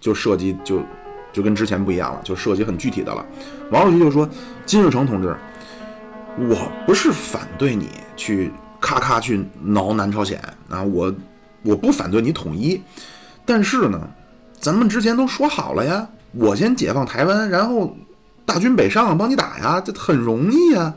[0.00, 0.80] 就涉及就
[1.30, 3.22] 就跟之前不一样了，就涉及很具体的了。
[3.70, 4.26] 毛主席就说
[4.64, 5.36] ：“金日成同志，
[6.38, 6.56] 我
[6.86, 8.50] 不是反对你去
[8.80, 11.14] 咔咔去挠南朝鲜啊，我
[11.62, 12.80] 我不反对你统一，
[13.44, 14.00] 但是呢，
[14.58, 17.96] 咱们之前都说好了呀，我先解放台湾，然后。”
[18.42, 20.92] 大军北上，帮你打呀，这很容易呀。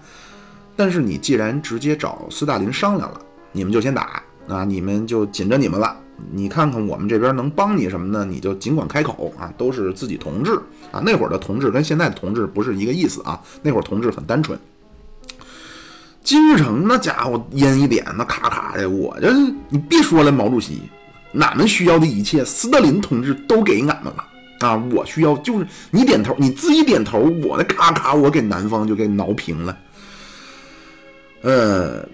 [0.76, 5.96] 但是你既然直接找斯大林商量了，你们就先打啊，你们就紧着你们了。
[6.32, 8.26] 你看看我们这边能帮你什么呢？
[8.26, 10.60] 你就尽管开口啊，都是自己同志
[10.92, 11.00] 啊。
[11.06, 13.40] 那会儿的同志跟现在的同志不是一个意思啊。
[13.62, 14.58] 那会儿同志很单纯。
[16.24, 19.32] 金日成那家伙烟一点，那咔咔的，我这
[19.70, 20.82] 你别说了，毛主席，
[21.40, 24.26] 俺们需要的一切，斯大林同志都给俺们了。
[24.60, 29.78] 啊，我需要就是你点头，你自己点头，我的咔咔，我给南方就给挠平了。
[31.42, 32.08] 呃，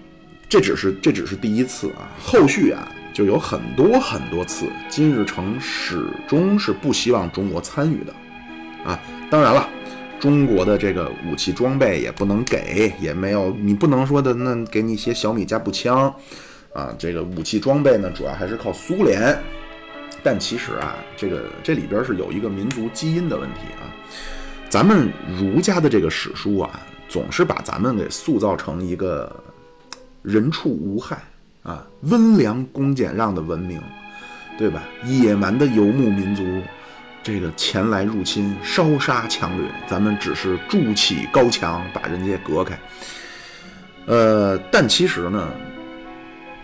[0.48, 8.12] 这只是这只是第一次啊，后续啊就有很多很多次，金日成始终是不希望中国参与的
[8.84, 8.98] 啊。
[9.30, 9.68] 当然了，
[10.20, 16.14] 中国的这个武器装备也不能给，也没有你不能说的那给你一些小米加步枪
[16.74, 19.36] 啊，这个武器装备呢，主要还是靠苏联。
[20.22, 23.88] 但其实啊，这个这里边是有一个民族基因的问题啊。
[24.68, 29.34] 咱们儒家的这个史书啊，总是把咱们给塑造成一个
[30.22, 31.18] 人畜无害
[31.62, 33.80] 啊、温良恭俭让的文明，
[34.58, 34.82] 对吧？
[35.06, 36.42] 野蛮的游牧民族，
[37.22, 42.78] 这个前来入侵、烧杀抢掠，咱们只是筑起高墙把人家隔开。
[44.06, 45.48] 呃，但其实呢，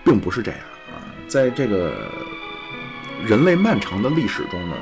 [0.05, 1.93] 并不是这样啊，在这个。
[3.25, 4.77] 人类漫长的历史中呢，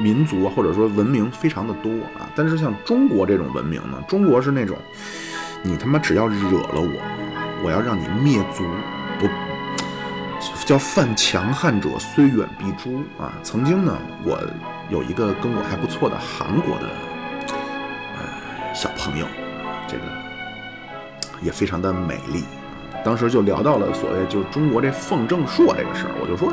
[0.00, 4.78] 民族或者说文明非常的多啊，但是像中国这种文明呢，中国是那种，
[5.60, 8.64] 你他妈只要惹了我，我要让你灭族，
[9.18, 9.28] 不
[10.64, 13.34] 叫犯强汉者虽远必诛啊。
[13.42, 14.40] 曾经呢，我
[14.88, 16.88] 有一个跟我还不错的韩国的
[18.16, 19.26] 呃小朋友，
[19.86, 20.02] 这个
[21.42, 22.44] 也非常的美丽，
[23.04, 26.52] 当时就聊到了所谓就是中国这奉正朔这个事儿，我就说。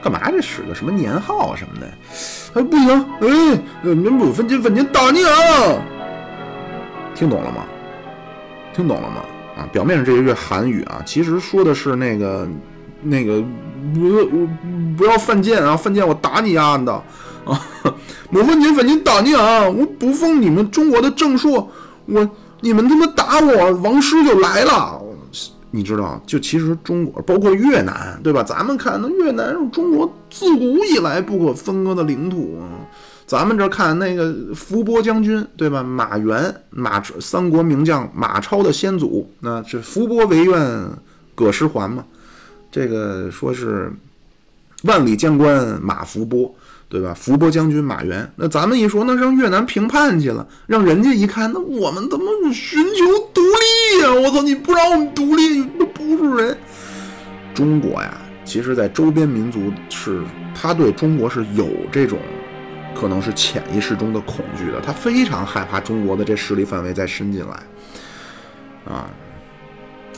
[0.00, 1.86] 干嘛这使个什么年号什么的？
[2.54, 5.74] 哎，不行，哎，民不分金，分金打你啊！
[7.16, 7.64] 听懂了吗？
[8.72, 9.24] 听懂了吗？
[9.56, 12.48] 啊，表面上这一句韩语啊，其实说的是那个
[13.02, 13.42] 那个
[13.92, 14.46] 不
[14.96, 17.02] 不要犯贱啊，犯贱我打你丫的
[17.82, 17.94] 啊！
[18.30, 19.68] 我问你，问你打你啊！
[19.68, 21.70] 我不奉你们中国的正朔，
[22.06, 22.30] 我
[22.60, 25.02] 你们他妈打我，王师就来了。
[25.70, 28.42] 你知道，就其实中国包括越南，对吧？
[28.42, 32.84] 咱们看那越南是中国自古以来不可分割的领土啊。
[33.26, 35.82] 咱们这看那个伏波将军，对吧？
[35.82, 40.88] 马援，马三国名将马超的先祖，那是伏波为愿，
[41.34, 42.02] 葛师还嘛。
[42.70, 43.92] 这个说是
[44.84, 46.54] 万里将关马伏波。
[46.88, 47.12] 对吧？
[47.12, 54.14] 伏波将军马援，那咱们一说，那让越南平叛去了，让人家一看，那我们怎么寻求独立呀？
[54.14, 56.56] 我操，你不让我们独立，那不是人。
[57.54, 60.22] 中国呀，其实，在周边民族是，
[60.54, 62.18] 他对中国是有这种，
[62.98, 69.10] 可能是潜意识中的恐惧的，他非常害怕中国的这势力范围再伸进来，啊，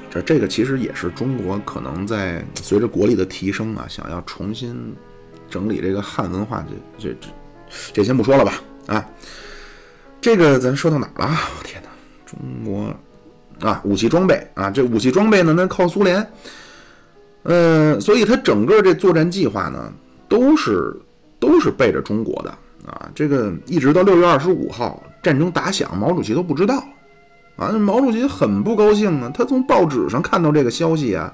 [0.09, 4.95] 这这个其实也是中国可能在随着国力的提升啊，想要重新。
[5.51, 6.65] 整理这个汉文化，
[6.99, 7.29] 这这这
[7.93, 9.05] 这先不说了吧啊，
[10.21, 11.37] 这个咱说到哪儿了？
[11.59, 11.89] 我天哪，
[12.25, 16.27] 中国啊，武器装备啊，这武器装备呢，那靠苏联，
[17.43, 19.93] 嗯，所以他整个这作战计划呢，
[20.29, 20.97] 都是
[21.39, 22.51] 都是背着中国的
[22.87, 23.11] 啊。
[23.15, 26.83] 这个一直到六月二十五号战争打响，毛主席都不知道
[27.57, 27.69] 啊。
[27.73, 31.33] 毛主席很不高兴啊，他从报纸上看到这个消息啊，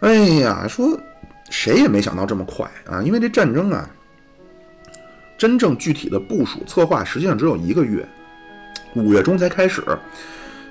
[0.00, 0.98] 哎呀，说。
[1.48, 3.02] 谁也没想到这么快啊！
[3.02, 3.88] 因为这战争啊，
[5.38, 8.06] 真正具体的部署策划实际上只有一个月，
[8.94, 9.82] 五月中才开始。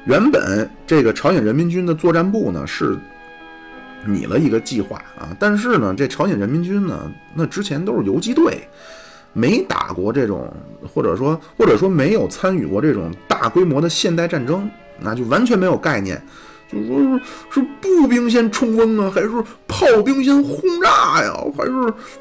[0.05, 2.97] 原本这个朝鲜人民军的作战部呢是
[4.05, 8.65] 拟了一个计划啊，但是呢，这朝鲜人民军呢，那之前都是游击队，
[9.33, 10.51] 没打过这种，
[10.93, 16.21] 或者说或者说没有参与过这种大规模的现代战争，那就完全没有概念。
[16.71, 19.29] 就说是步兵先冲锋啊，还是
[19.67, 21.71] 炮兵先轰炸呀，还是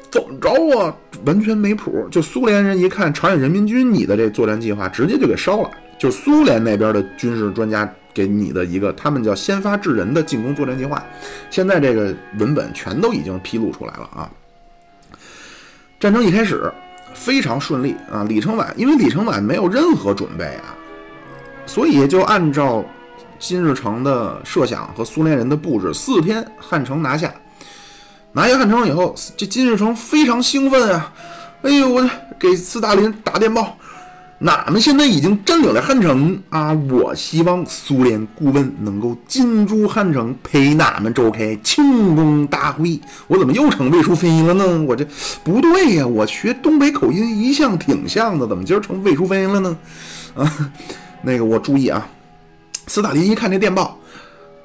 [0.09, 0.95] 怎么着啊？
[1.23, 2.07] 完全没谱。
[2.09, 5.69] 就苏联人一看朝鲜人民军你的这作战计划，直接就给烧了。
[5.99, 11.05] 就苏联那边的军事专家给你的一个，他们叫先发制人的进攻作战计划。
[11.51, 14.27] 现在这个文本全都已经披露出来了啊。
[15.99, 16.71] 战争一开始
[17.13, 20.73] 非常顺利啊，李承晚因为李承晚没有任何准备啊，
[21.67, 22.83] 所以就按照。
[23.39, 27.33] 金日成的设想和苏联人的布置，四天汉城拿下，
[28.33, 31.11] 拿下汉城以后，这金日成非常兴奋啊！
[31.63, 33.77] 哎呦，我给斯大林打电报，
[34.45, 36.71] 俺们现在已经占领了汉城啊！
[36.89, 42.99] 我希望苏联顾问能够进驻汉城，陪俺们召开庆功大会。
[43.27, 44.83] 我怎么又成魏淑芬了呢？
[44.83, 45.05] 我这
[45.43, 46.05] 不对呀！
[46.05, 49.77] 我学东北口音一向挺像的，怎么今儿成魏淑芬了呢？
[50.35, 50.71] 啊，
[51.23, 52.07] 那个我注意啊。
[52.89, 53.95] 斯大林一看这电报，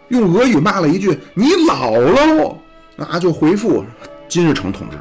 [0.08, 2.56] 用俄语骂了一句：“你老喽！”
[2.96, 3.84] 啊，就回复
[4.26, 4.96] 金日成同志：“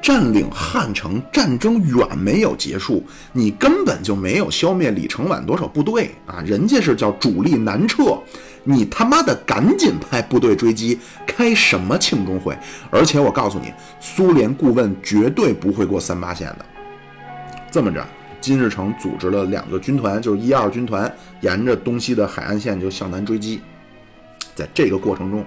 [0.00, 6.40] 占领汉城战争远没有结束，你根本就没有消灭李承晚多少部队啊！
[6.46, 8.16] 人家是叫主力南撤，
[8.62, 10.96] 你他妈的赶紧派部队追击，
[11.26, 12.56] 开什么庆功会？
[12.88, 16.64] 而且我告诉你，苏联顾问绝对不会过三八线的。
[17.68, 18.06] 这么着。”
[18.40, 23.60] 金日成组织了两个军团，就是一二军团，沿着东西的海岸线就向南追击。
[24.54, 25.44] 在这个过程中，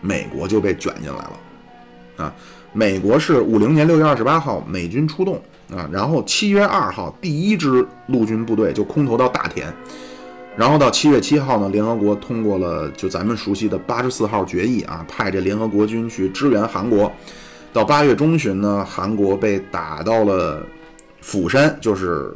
[0.00, 1.32] 美国就被卷进来了。
[2.16, 2.34] 啊，
[2.72, 5.40] 美国是五零年六月二十八号美军出动
[5.74, 9.72] 啊，然后七月二号第一支陆军部队就空投到大田，
[10.56, 17.10] 然后到七月七号呢，联合国通过了就咱们熟悉的八十四号决议啊，派这联合国军去支援韩国。
[17.72, 20.66] 到八月中旬呢，韩国被打到了。
[21.22, 22.30] 釜山就是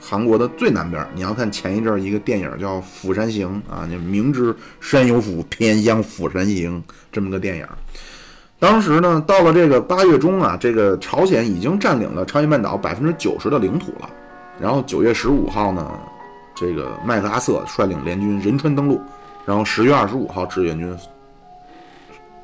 [0.00, 1.04] 韩国的最南边。
[1.14, 7.66] 你要看前一阵一个电影叫《釜山行》啊，你明知山有虎，偏向釜山行这么个电影。
[8.58, 14.08] 当时呢，到了这个八月中啊，这个朝鲜已经占领了朝鲜半岛百分之九十的领土了。
[14.60, 15.92] 然后九月十五号呢，
[16.54, 19.00] 这个麦克阿瑟率领联军仁川登陆，
[19.44, 20.96] 然后十月二十五号志愿军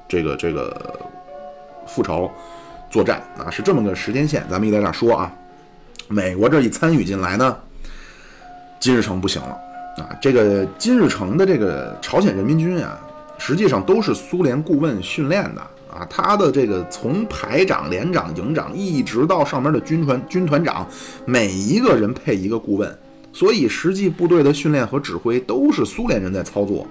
[0.08, 1.00] 这个这个
[1.86, 2.30] 赴朝
[2.90, 4.44] 作战啊，是这么个时间线。
[4.50, 5.32] 咱们一点点说啊。
[6.12, 7.56] 美国这一参与进来呢，
[8.80, 9.56] 金日成不行了
[9.98, 10.10] 啊！
[10.20, 12.98] 这个金日成的这个朝鲜人民军啊，
[13.38, 16.04] 实际上都是苏联顾问训练的啊。
[16.10, 20.84] 他的这个从排长、连长、营长，一直到上面的军团军团长，
[21.24, 22.98] 每一个人配一个顾问，
[23.32, 26.84] 所以实际部队的训练和指挥都是苏联人在操作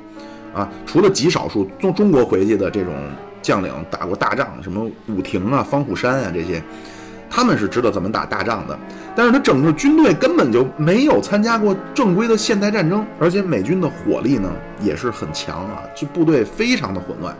[0.55, 0.71] 啊。
[0.85, 2.93] 除了极少数从中国回去的这种
[3.41, 6.63] 将领打过大仗，什么武亭啊、方虎山啊这些。
[7.29, 8.77] 他们是知道怎么打大仗的，
[9.15, 14.49] 但是他整个军队根本就没有参加过正规的现代战争，而且美军的火力呢
[14.81, 17.35] 也是很强啊，就部队非常的混乱。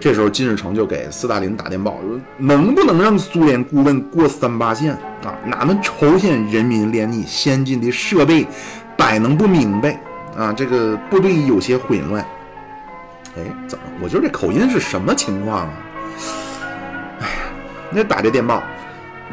[0.00, 4.92] 这时候金日成就给斯大林打电报说：“能不能让苏联顾问过三八线
[5.24, 5.32] 啊？
[5.46, 8.44] 哪能朝鲜人民连你先进的设备，
[8.96, 10.00] 摆弄不明白
[10.36, 12.20] 啊，这个部队有些混乱。”
[13.38, 13.84] 哎，怎么？
[14.02, 15.72] 我觉得这口音是什么情况啊？
[17.94, 18.62] 那打这电报，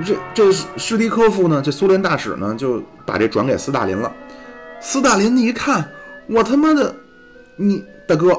[0.05, 1.61] 这这施蒂科夫呢？
[1.61, 4.11] 这苏联大使呢，就把这转给斯大林了。
[4.81, 5.89] 斯大林一看，
[6.27, 6.93] 我他妈的，
[7.55, 8.31] 你大哥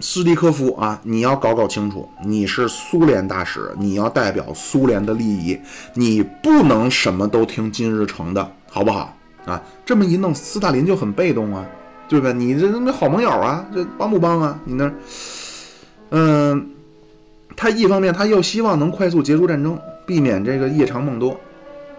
[0.00, 5.58] 施蒂科夫啊，你要搞搞清楚，你是苏联大使，你要代表苏联的利益，
[5.94, 9.16] 你不能什么都听金日成的，好不好？
[9.46, 11.64] 啊，这么一弄，斯大林就很被动啊，
[12.08, 12.32] 对吧？
[12.32, 14.58] 你这那好盟友啊，这帮不帮啊？
[14.64, 14.90] 你那，
[16.10, 16.70] 嗯。
[17.56, 21.40] 他一方面他又希望能快速结束战争，避免这个夜长梦多，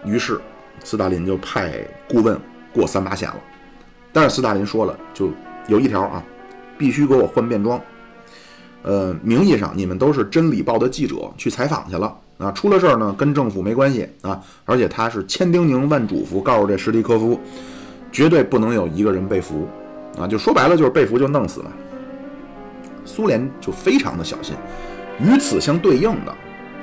[0.06, 0.40] 于是
[0.84, 1.74] 斯大林就派
[2.08, 2.40] 顾问
[2.72, 3.36] 过三八线了。
[4.14, 5.32] 但是斯大林说了，就
[5.68, 6.24] 有一条啊，
[6.78, 7.82] 必须给我换便装。
[8.84, 17.38] 呃，名义上你们都是《真理报》的记者去采访去了啊，出了事儿呢跟政府没关系啊，而且他是千叮咛万嘱咐，告诉这什蒂科夫，
[18.12, 19.68] 绝对不能有一个人被俘
[20.18, 21.72] 啊，就说白了就是被俘就弄死了。
[23.04, 24.56] 苏联就非常的小心。
[25.20, 26.32] 与此相对应的，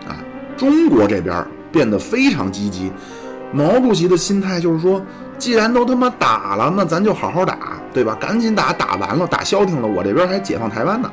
[0.08, 0.16] 啊，
[0.56, 2.90] 中国这边变得非常积极。
[3.52, 5.00] 毛主席的心态就是说，
[5.38, 8.16] 既然都他妈打了，那咱就好好打，对吧？
[8.20, 11.08] 赶紧打，打完了，打消停了，我这边还解放台湾呢。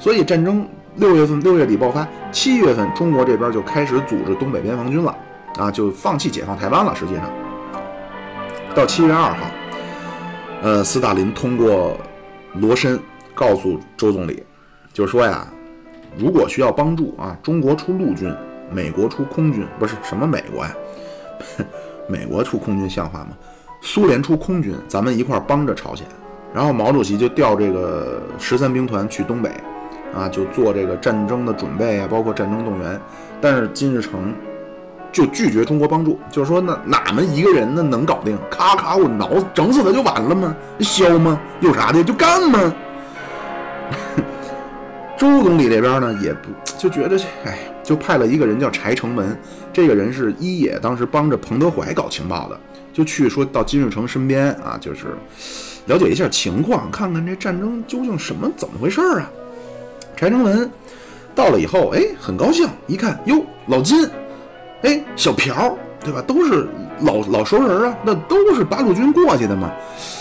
[0.00, 5.16] 所以战争六月份六月底爆发，七月份中国这边就开始组织东北边防军了，
[5.56, 6.92] 啊，就放弃解放台湾了。
[6.96, 7.24] 实际上，
[8.74, 9.36] 到七月二号，
[10.60, 11.96] 呃，斯大林通过
[12.54, 12.98] 罗申
[13.32, 14.42] 告诉周总理，
[14.92, 15.46] 就是说呀，
[16.16, 18.32] 如果需要帮助啊，中国出陆军，
[18.70, 20.74] 美国出空军，不是什么美国呀，
[22.08, 23.28] 美国出空军像话吗？
[23.80, 26.06] 苏联出空军，咱们一块儿帮着朝鲜。
[26.54, 29.50] 然后毛主席就调这个十三兵团去东北，
[30.14, 33.00] 啊，就做这个战争的准备啊，包括战争动员。
[33.40, 34.32] 但是金日成
[35.12, 38.38] 就拒绝中国帮助，就是说那哪么一个人那能搞定？
[38.48, 40.54] 咔咔，我挠整死他就完了吗？
[40.78, 41.40] 削吗？
[41.60, 42.72] 有啥的就干吗？
[45.16, 49.36] 周总理这边呢也不就觉得，哎，就派了一个人叫柴成文，
[49.72, 52.58] 这个人是一野当时帮着彭德怀搞情报的，
[52.92, 55.16] 就去说到金日成身边啊，就是
[55.86, 59.30] 了解一下情况，看看这战争究竟什么怎么回事啊？
[60.16, 60.68] 柴成文
[61.34, 64.08] 到了以后，哎，很高兴，一看哟，老金，
[64.82, 66.20] 哎，小朴，对吧？
[66.26, 66.66] 都是
[67.00, 69.70] 老老熟人啊，那都是八路军过去的嘛，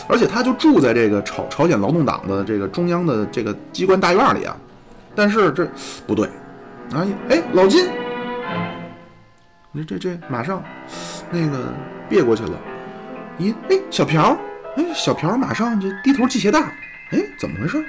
[0.08, 4.56] 而且他就住在这个朝朝鲜劳动党的这个中央的这个机关大院里啊。
[5.16, 5.70] 但是这
[6.08, 6.28] 不对，
[6.92, 7.88] 啊，哎，老金，
[9.72, 10.64] 你这这马上
[11.32, 11.74] 那个
[12.10, 12.60] 别过去了，
[13.40, 14.18] 咦，哎，小朴，
[14.76, 16.60] 哎，小朴马上就低头系鞋带，
[17.12, 17.84] 哎，怎么回事？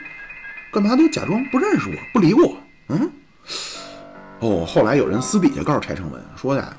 [0.71, 2.57] 干嘛都假装不认识我，不理我？
[2.89, 3.11] 嗯，
[4.41, 6.77] 哦，后来有人私底下告诉柴成文说呀，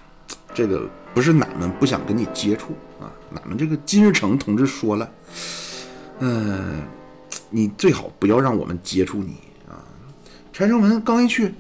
[0.54, 5.10] 这个不是俺们不想跟你接触啊，俺们这个金日成同志说了，
[6.20, 6.84] 嗯，
[7.50, 9.38] 你最好不要让我们接触你。
[10.56, 11.54] 柴成文刚一去，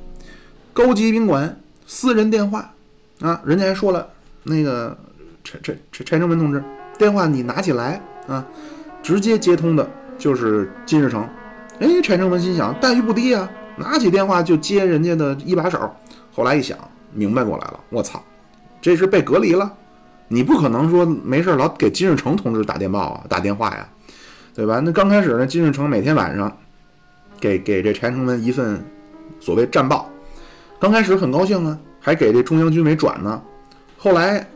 [0.71, 2.73] 高级宾馆私人电话，
[3.19, 4.07] 啊，人家还说了，
[4.43, 4.97] 那个
[5.43, 6.63] 柴柴柴柴成文同志，
[6.97, 8.47] 电话你拿起来啊，
[9.03, 9.85] 直接接通的
[10.17, 11.27] 就是金日成。
[11.79, 15.93] 哎，柴成文心想待遇不低啊，拿起电话就接人家的一把手。
[16.33, 16.77] 后来一想，
[17.11, 18.23] 明白过来了，我操，
[18.81, 19.69] 这是被隔离了，
[20.29, 23.85] 你不可能说没事老给金日成同志打电报啊，打电话呀，
[24.53, 24.79] 对吧？
[24.79, 26.49] 那刚开始呢，金日成每天晚上。
[27.39, 28.83] 给给这柴成文一份
[29.39, 30.09] 所谓战报，
[30.79, 33.41] 刚开始很高兴啊，还给这中央军委转呢。
[33.97, 34.47] 后来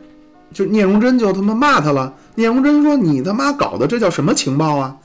[0.52, 2.12] 就聂荣臻就他妈骂他了。
[2.34, 4.96] 聂荣臻说：“你他妈搞的这叫什么情报啊？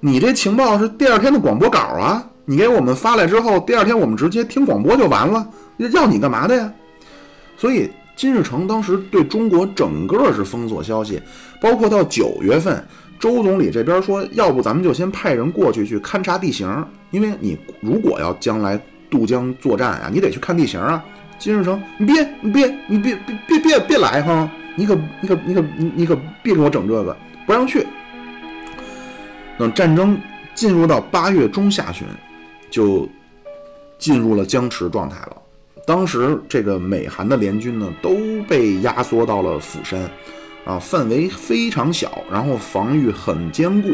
[0.00, 2.24] 你这情报是第二天的广播稿啊！
[2.44, 6.72] 你给我们发来之后，第二天我们直接听广播就完了，要你干嘛的呀？”
[7.58, 11.20] 所以金日成当时对中国整个是封锁消息，
[11.60, 12.82] 包括到九月份。
[13.18, 21.04] 周总理这边说，要不咱们就先派人过去去勘察地形，因为你如果要将来渡江作战啊，你得去看地形啊。
[21.38, 24.50] 金日成，你别，你别，你别别别别别来哈！
[24.74, 27.16] 你可你可你可你你可别给我整这个，
[27.46, 27.86] 不让去。
[29.56, 30.20] 等战争
[30.54, 32.06] 进入到八月中下旬，
[32.70, 33.08] 就
[33.98, 35.36] 进入了僵持状态了。
[35.86, 38.16] 当时这个美韩的联军呢，都
[38.48, 40.10] 被压缩到了釜山。
[40.68, 43.88] 啊，范围非常小，然后防御很坚固，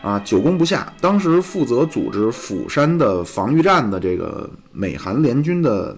[0.00, 0.90] 啊，久攻不下。
[0.98, 5.94] 当时负责组织釜山的防御战的这个美韩联军的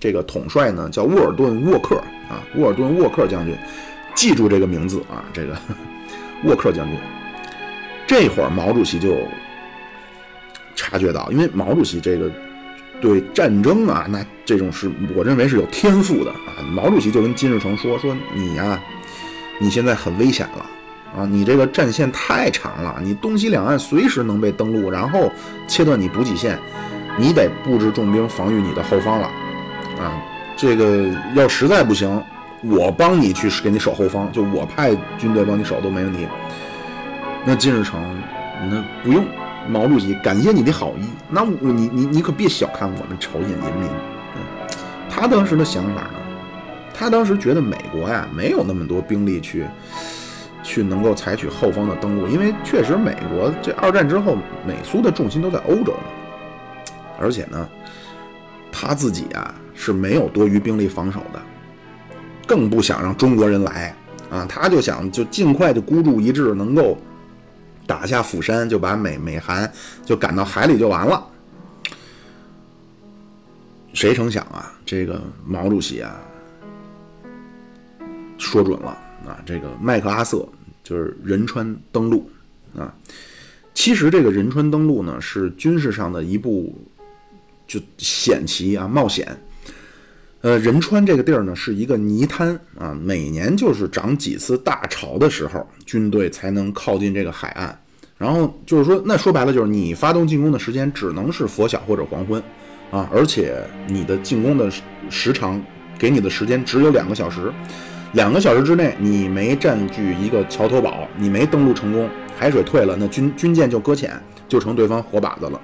[0.00, 1.94] 这个统帅呢，叫沃尔顿·沃克
[2.28, 3.56] 啊，沃尔顿·沃克将军，
[4.16, 5.56] 记住这个名字啊，这个
[6.42, 6.98] 沃克将军。
[8.08, 9.16] 这会儿毛主席就
[10.74, 12.28] 察觉到，因为毛主席这个
[13.00, 16.66] 对战争啊，那这种是我认为是有天赋的啊。
[16.74, 18.82] 毛主席就跟金日成说：“说你呀。”
[19.58, 20.66] 你现在很危险了，
[21.16, 25.30] 啊，你这个战线太长了，你东西两岸随时能被登陆，然后
[25.68, 26.58] 切断你补给线，
[27.16, 29.26] 你得布置重兵防御你的后方了，
[29.98, 30.20] 啊，
[30.56, 32.22] 这个要实在不行，
[32.62, 36.26] 我帮你去给你守后方，就我派军队帮你守都没问题。
[37.44, 38.00] 那金日成，
[38.70, 39.24] 那不用，
[39.68, 43.88] 毛主席感谢你的好意，那你你你可别小看我们朝鲜人民，
[45.08, 46.10] 他当时的想法？
[46.96, 49.66] 他当时觉得美国呀没有那么多兵力去，
[50.62, 57.68] 去能够采取后方的登陆，因为确实美国这二战之后美苏的重心都在欧洲嘛，而且呢，
[58.70, 61.42] 他自己啊是没有多余兵力防守的，
[62.46, 63.94] 更不想让中国人来
[64.30, 66.96] 啊，他就想就尽快的孤注一掷，能够
[67.86, 69.70] 打下釜山，就把美美韩
[70.04, 71.22] 就赶到海里就完了。
[73.92, 76.20] 谁成想啊，这个毛主席啊。
[78.38, 78.90] 说准了
[79.26, 79.40] 啊！
[79.46, 80.46] 这个麦克阿瑟
[80.82, 82.28] 就是仁川登陆
[82.76, 82.94] 啊。
[83.72, 86.72] 其实这个仁川登陆呢，是军事上的一部
[87.66, 89.36] 就险棋啊，冒险。
[90.42, 97.80] 呃，仁川这个地儿呢，是一个泥滩啊，每年就是涨几次大潮的时候，军队才能靠近这个海岸。
[98.18, 102.42] 然后就是说，那说白了就是你发动进攻的时间只能是拂晓或者黄昏
[102.90, 104.70] 啊，而且你的进攻的
[105.10, 105.60] 时长
[105.98, 107.50] 给你的时间只有两个小时。
[108.14, 112.08] 两个小时之内，你没占据一个桥头堡，你没登陆成功，
[112.38, 114.12] 海水退了，那军军舰就搁浅，
[114.48, 115.60] 就成对方活靶子了。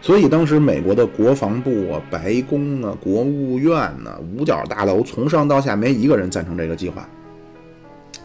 [0.00, 7.08] 所以当时美国的国防部啊、白宫啊、国务院呐、五角大楼从上到下没一个人赞成这个计划。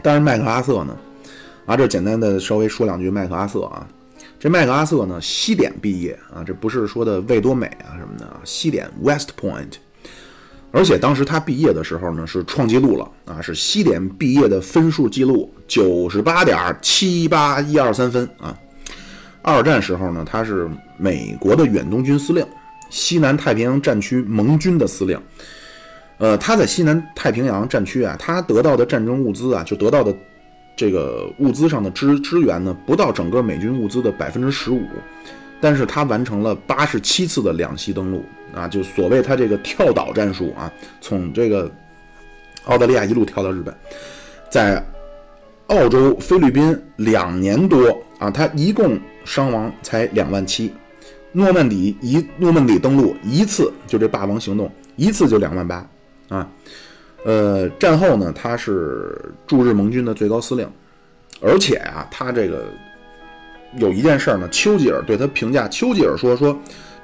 [0.03, 0.95] 但是麦克阿瑟呢？
[1.65, 3.87] 啊，这简单的稍微说两句麦克阿瑟啊。
[4.39, 9.77] 这麦克阿瑟呢，西点毕业啊，这不是说的魏多美啊什么的啊，西点 West Point。
[10.71, 18.55] 而且当时他毕业的时候呢，是创纪录了啊，是西点毕业的分数记录九十八点七八一二三分啊。
[19.41, 22.45] 二战时候呢，他是美国的远东军司令，
[22.89, 25.19] 西南太平洋战区盟军的司令。
[26.17, 30.15] 呃，他在西南太平洋战区啊，他得到的战争物资啊，就得到的
[30.75, 34.83] 这个物资上的支支援呢，不到整个美军物资的百分之十五。
[35.61, 41.71] 但是他完成了八十七次的两栖登陆啊，就所谓他这个跳岛战术啊，从这个
[42.65, 43.75] 澳大利亚一路跳到日本，
[44.49, 44.83] 在
[45.67, 48.99] 澳洲、菲律宾两年多啊，他一共。
[49.25, 50.73] 伤亡才两万七，
[51.33, 55.87] 诺曼底一诺曼底登陆一次就这霸王行动一次就两万八
[56.29, 56.49] 啊，
[57.25, 60.67] 呃，战后呢他是驻日盟军的最高司令，
[61.41, 62.65] 而且啊他这个
[63.77, 66.57] 有一件事呢，丘吉尔对他评价，丘吉尔说说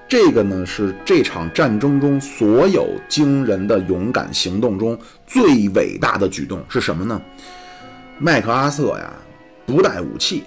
[0.07, 4.97] 这个呢是这场战争中所有惊人的勇敢行动中
[5.27, 7.21] 最伟大的举动是什么呢？
[8.19, 9.11] 麦克阿瑟呀
[9.65, 10.43] 不带武器。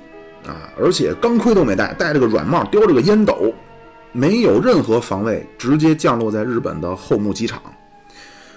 [0.47, 0.73] 啊！
[0.81, 3.53] 而且钢盔都没带，戴着个软帽，叼着个烟斗，
[4.13, 7.61] 没有任何防卫，直接降落在日本的后木机场。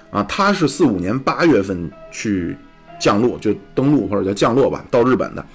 [0.10, 2.56] 啊，他是四五年八月份去
[2.98, 5.46] 降落，就登陆或者叫降落吧，到日本的。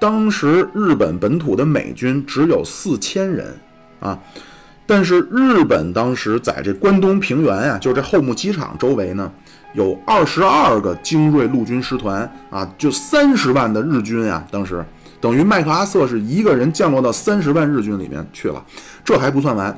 [0.00, 3.54] 当时日本本土的美军只有四千人
[4.00, 4.18] 啊，
[4.86, 9.30] 但是日本当时在这关东平原啊，就是这后木机场周围呢，
[9.72, 14.84] 有二十二个精锐陆军师团啊，就三十万的日军啊，当时。
[15.20, 18.62] 等于麦克阿瑟是一个人降落到三十万日军里面去了，
[19.02, 19.74] 这还不算完，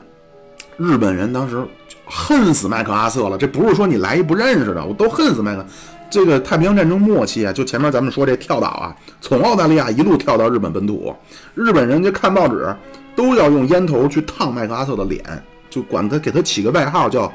[0.77, 1.65] 日本人当时
[2.05, 3.39] 恨死麦克阿瑟了。
[3.39, 5.65] 这不是说你来一不认识的，我都恨死麦克。
[6.11, 11.15] 这个太平洋战争末期啊，就前面咱们说这跳岛啊，从澳大利亚一路跳到日本本土，
[11.55, 12.75] 日本人家看报纸
[13.15, 15.23] 都要用烟头去烫麦克阿瑟的脸，
[15.69, 17.33] 就管他给他起个外号叫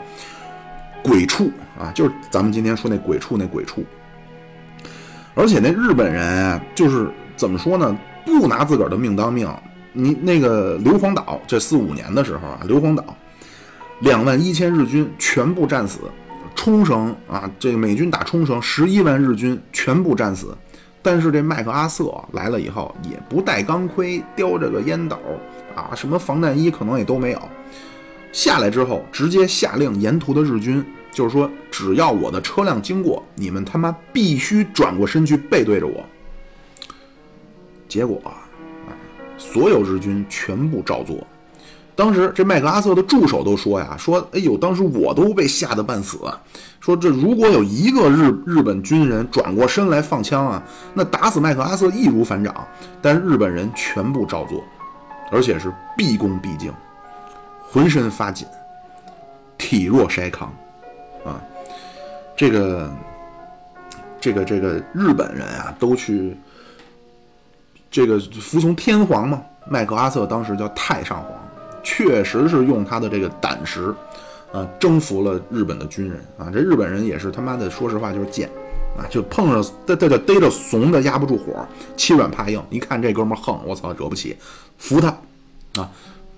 [1.04, 3.86] “鬼畜”啊，就是咱们今天说那鬼畜那鬼畜。
[5.34, 7.10] 而且那日本人就是。
[7.38, 7.98] 怎么说呢？
[8.24, 9.50] 不拿自个儿的命当命。
[9.94, 13.04] 你那个硫磺岛，这四五年的时候啊，硫磺岛
[14.02, 16.02] 两万一千日军全部战死。
[16.56, 20.56] 冲绳啊，这个美军打冲绳，十一万日军全部战死。
[21.02, 25.18] 但是这麦克阿瑟来了以后，也不戴钢盔，叼着个烟斗
[25.76, 27.42] 啊，什么防弹衣可能也都没有。
[28.32, 36.06] 下来之后，直接下令沿途的日军，就是说，只要我的车辆经过，你们他妈必须转过身去背对着我。
[37.88, 38.32] 结果啊，
[39.38, 41.26] 所有日军全部照做。
[41.96, 46.20] 当时这麦克阿瑟的助手都说呀：“说哎呦，当时我都被吓得半死。
[46.80, 50.64] 说这如果有一个日日本军人转过身来放枪啊，
[50.94, 52.56] 那打死麦克阿瑟易如反掌。
[53.02, 54.64] 但日本人全部照做，
[55.32, 56.72] 而且是毕恭毕敬，
[57.70, 58.48] 浑身发紧，
[59.58, 60.52] 体若筛糠
[61.26, 61.42] 啊。
[62.36, 62.92] 这个
[64.20, 66.36] 这个这个日本人啊，都去。”
[67.92, 71.32] 这个服从天皇嘛，麦克阿瑟当时叫太上皇，
[71.84, 73.94] 确实是用他的这个胆识，
[74.52, 76.50] 啊，征服了日本的军人啊。
[76.52, 78.50] 这日本人也是他妈的，说实话就是贱，
[78.98, 82.62] 啊，就碰上这这叫逮着怂的压不住火，欺软怕硬。
[82.70, 84.36] 一看这哥们横，我操，惹不起，
[84.78, 85.08] 服他
[85.82, 85.90] 啊。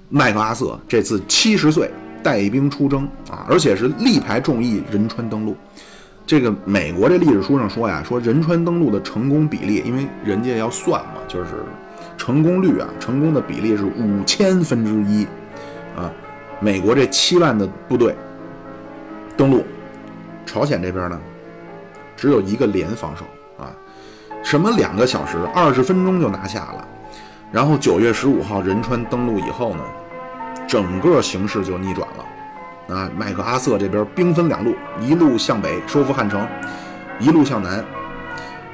[0.09, 1.89] 麦克阿瑟这次七十岁
[2.21, 5.55] 带兵出征啊，而且是力排众议，仁川登陆。
[6.25, 11.49] 这个美国这历史书上说呀，说仁川登陆的成功比例，因为人家要算嘛，就是
[12.23, 15.27] 成功率啊，成功的比例是五千分之一
[15.93, 16.09] 啊。
[16.61, 18.15] 美国这七万的部队
[19.35, 19.65] 登陆，
[20.45, 21.19] 朝鲜这边呢
[22.15, 23.25] 只有一个连防守
[23.61, 23.75] 啊，
[24.41, 26.87] 什么两个小时二十分钟就拿下了。
[27.51, 29.83] 然后九月十五号仁川登陆以后呢，
[30.65, 32.95] 整个形势就逆转了。
[32.95, 36.47] 啊，麦克阿瑟这边兵分两路，一路向北收复汉城，
[37.19, 37.83] 一路向南，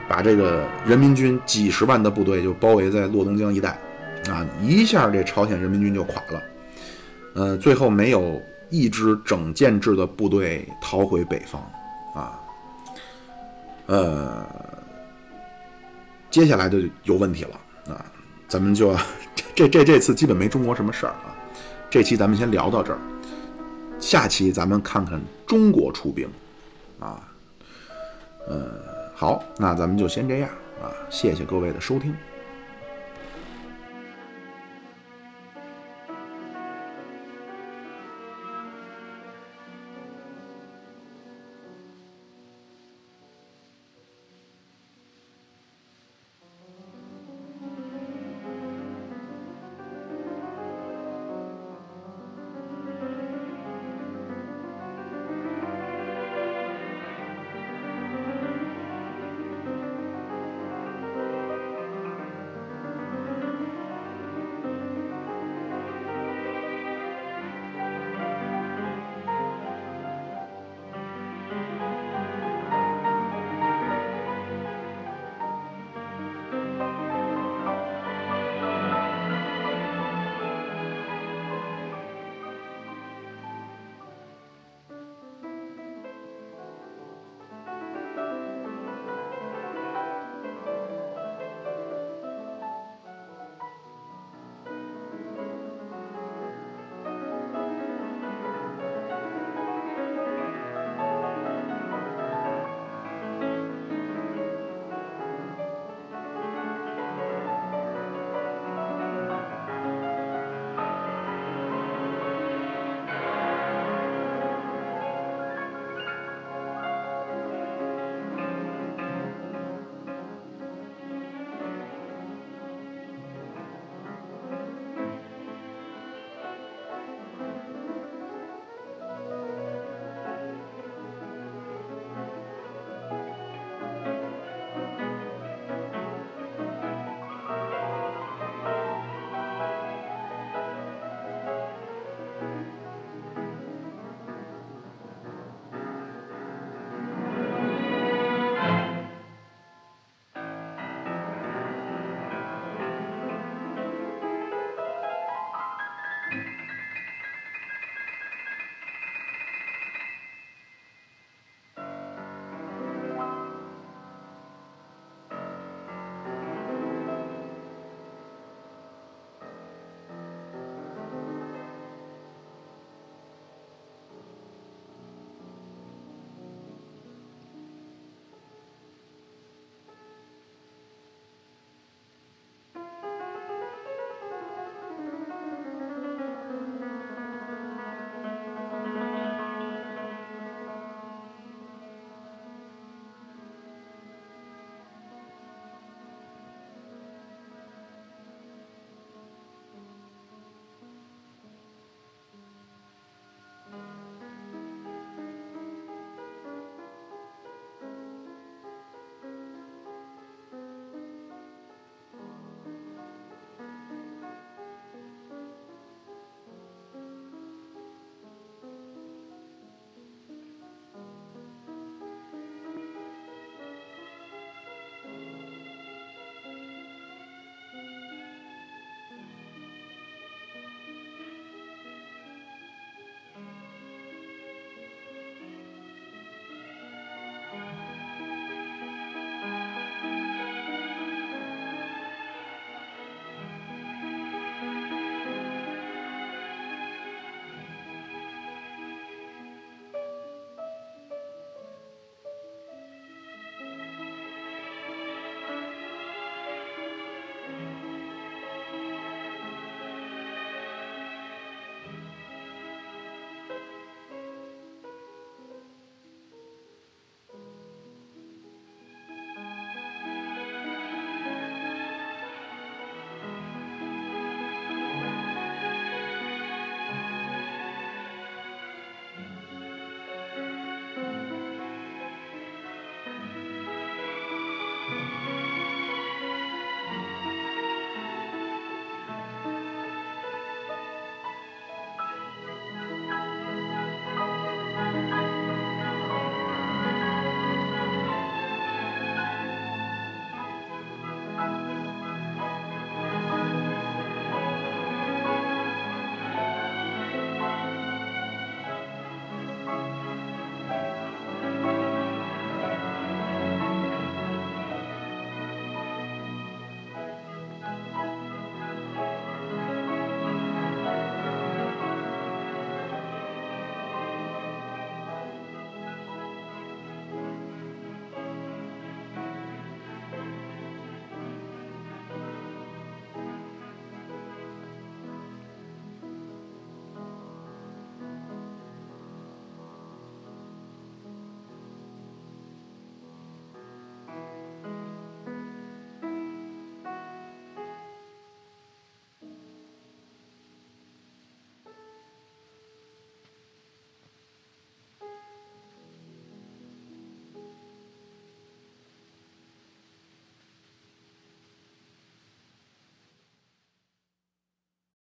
[0.10, 3.80] 把这个人民军几十万的部队就包围在洛东江一带，
[4.28, 6.42] 啊，一下这朝鲜人民军就垮了，
[7.36, 8.42] 呃，最后没有
[8.72, 11.62] 一支整建制的部队逃回北方，
[12.16, 12.40] 啊，
[13.86, 14.46] 呃，
[16.32, 18.04] 接下来就有问题了，啊，
[18.48, 18.96] 咱们就
[19.54, 21.38] 这这这次基本没中国什么事儿啊，
[21.88, 23.00] 这期咱们先聊到这儿。
[24.00, 26.28] 下期咱们看看中国出兵，
[27.00, 27.22] 啊，
[28.48, 28.89] 呃，
[29.20, 30.50] 好，那咱们就先这样
[30.82, 32.16] 啊，谢谢各位的收听。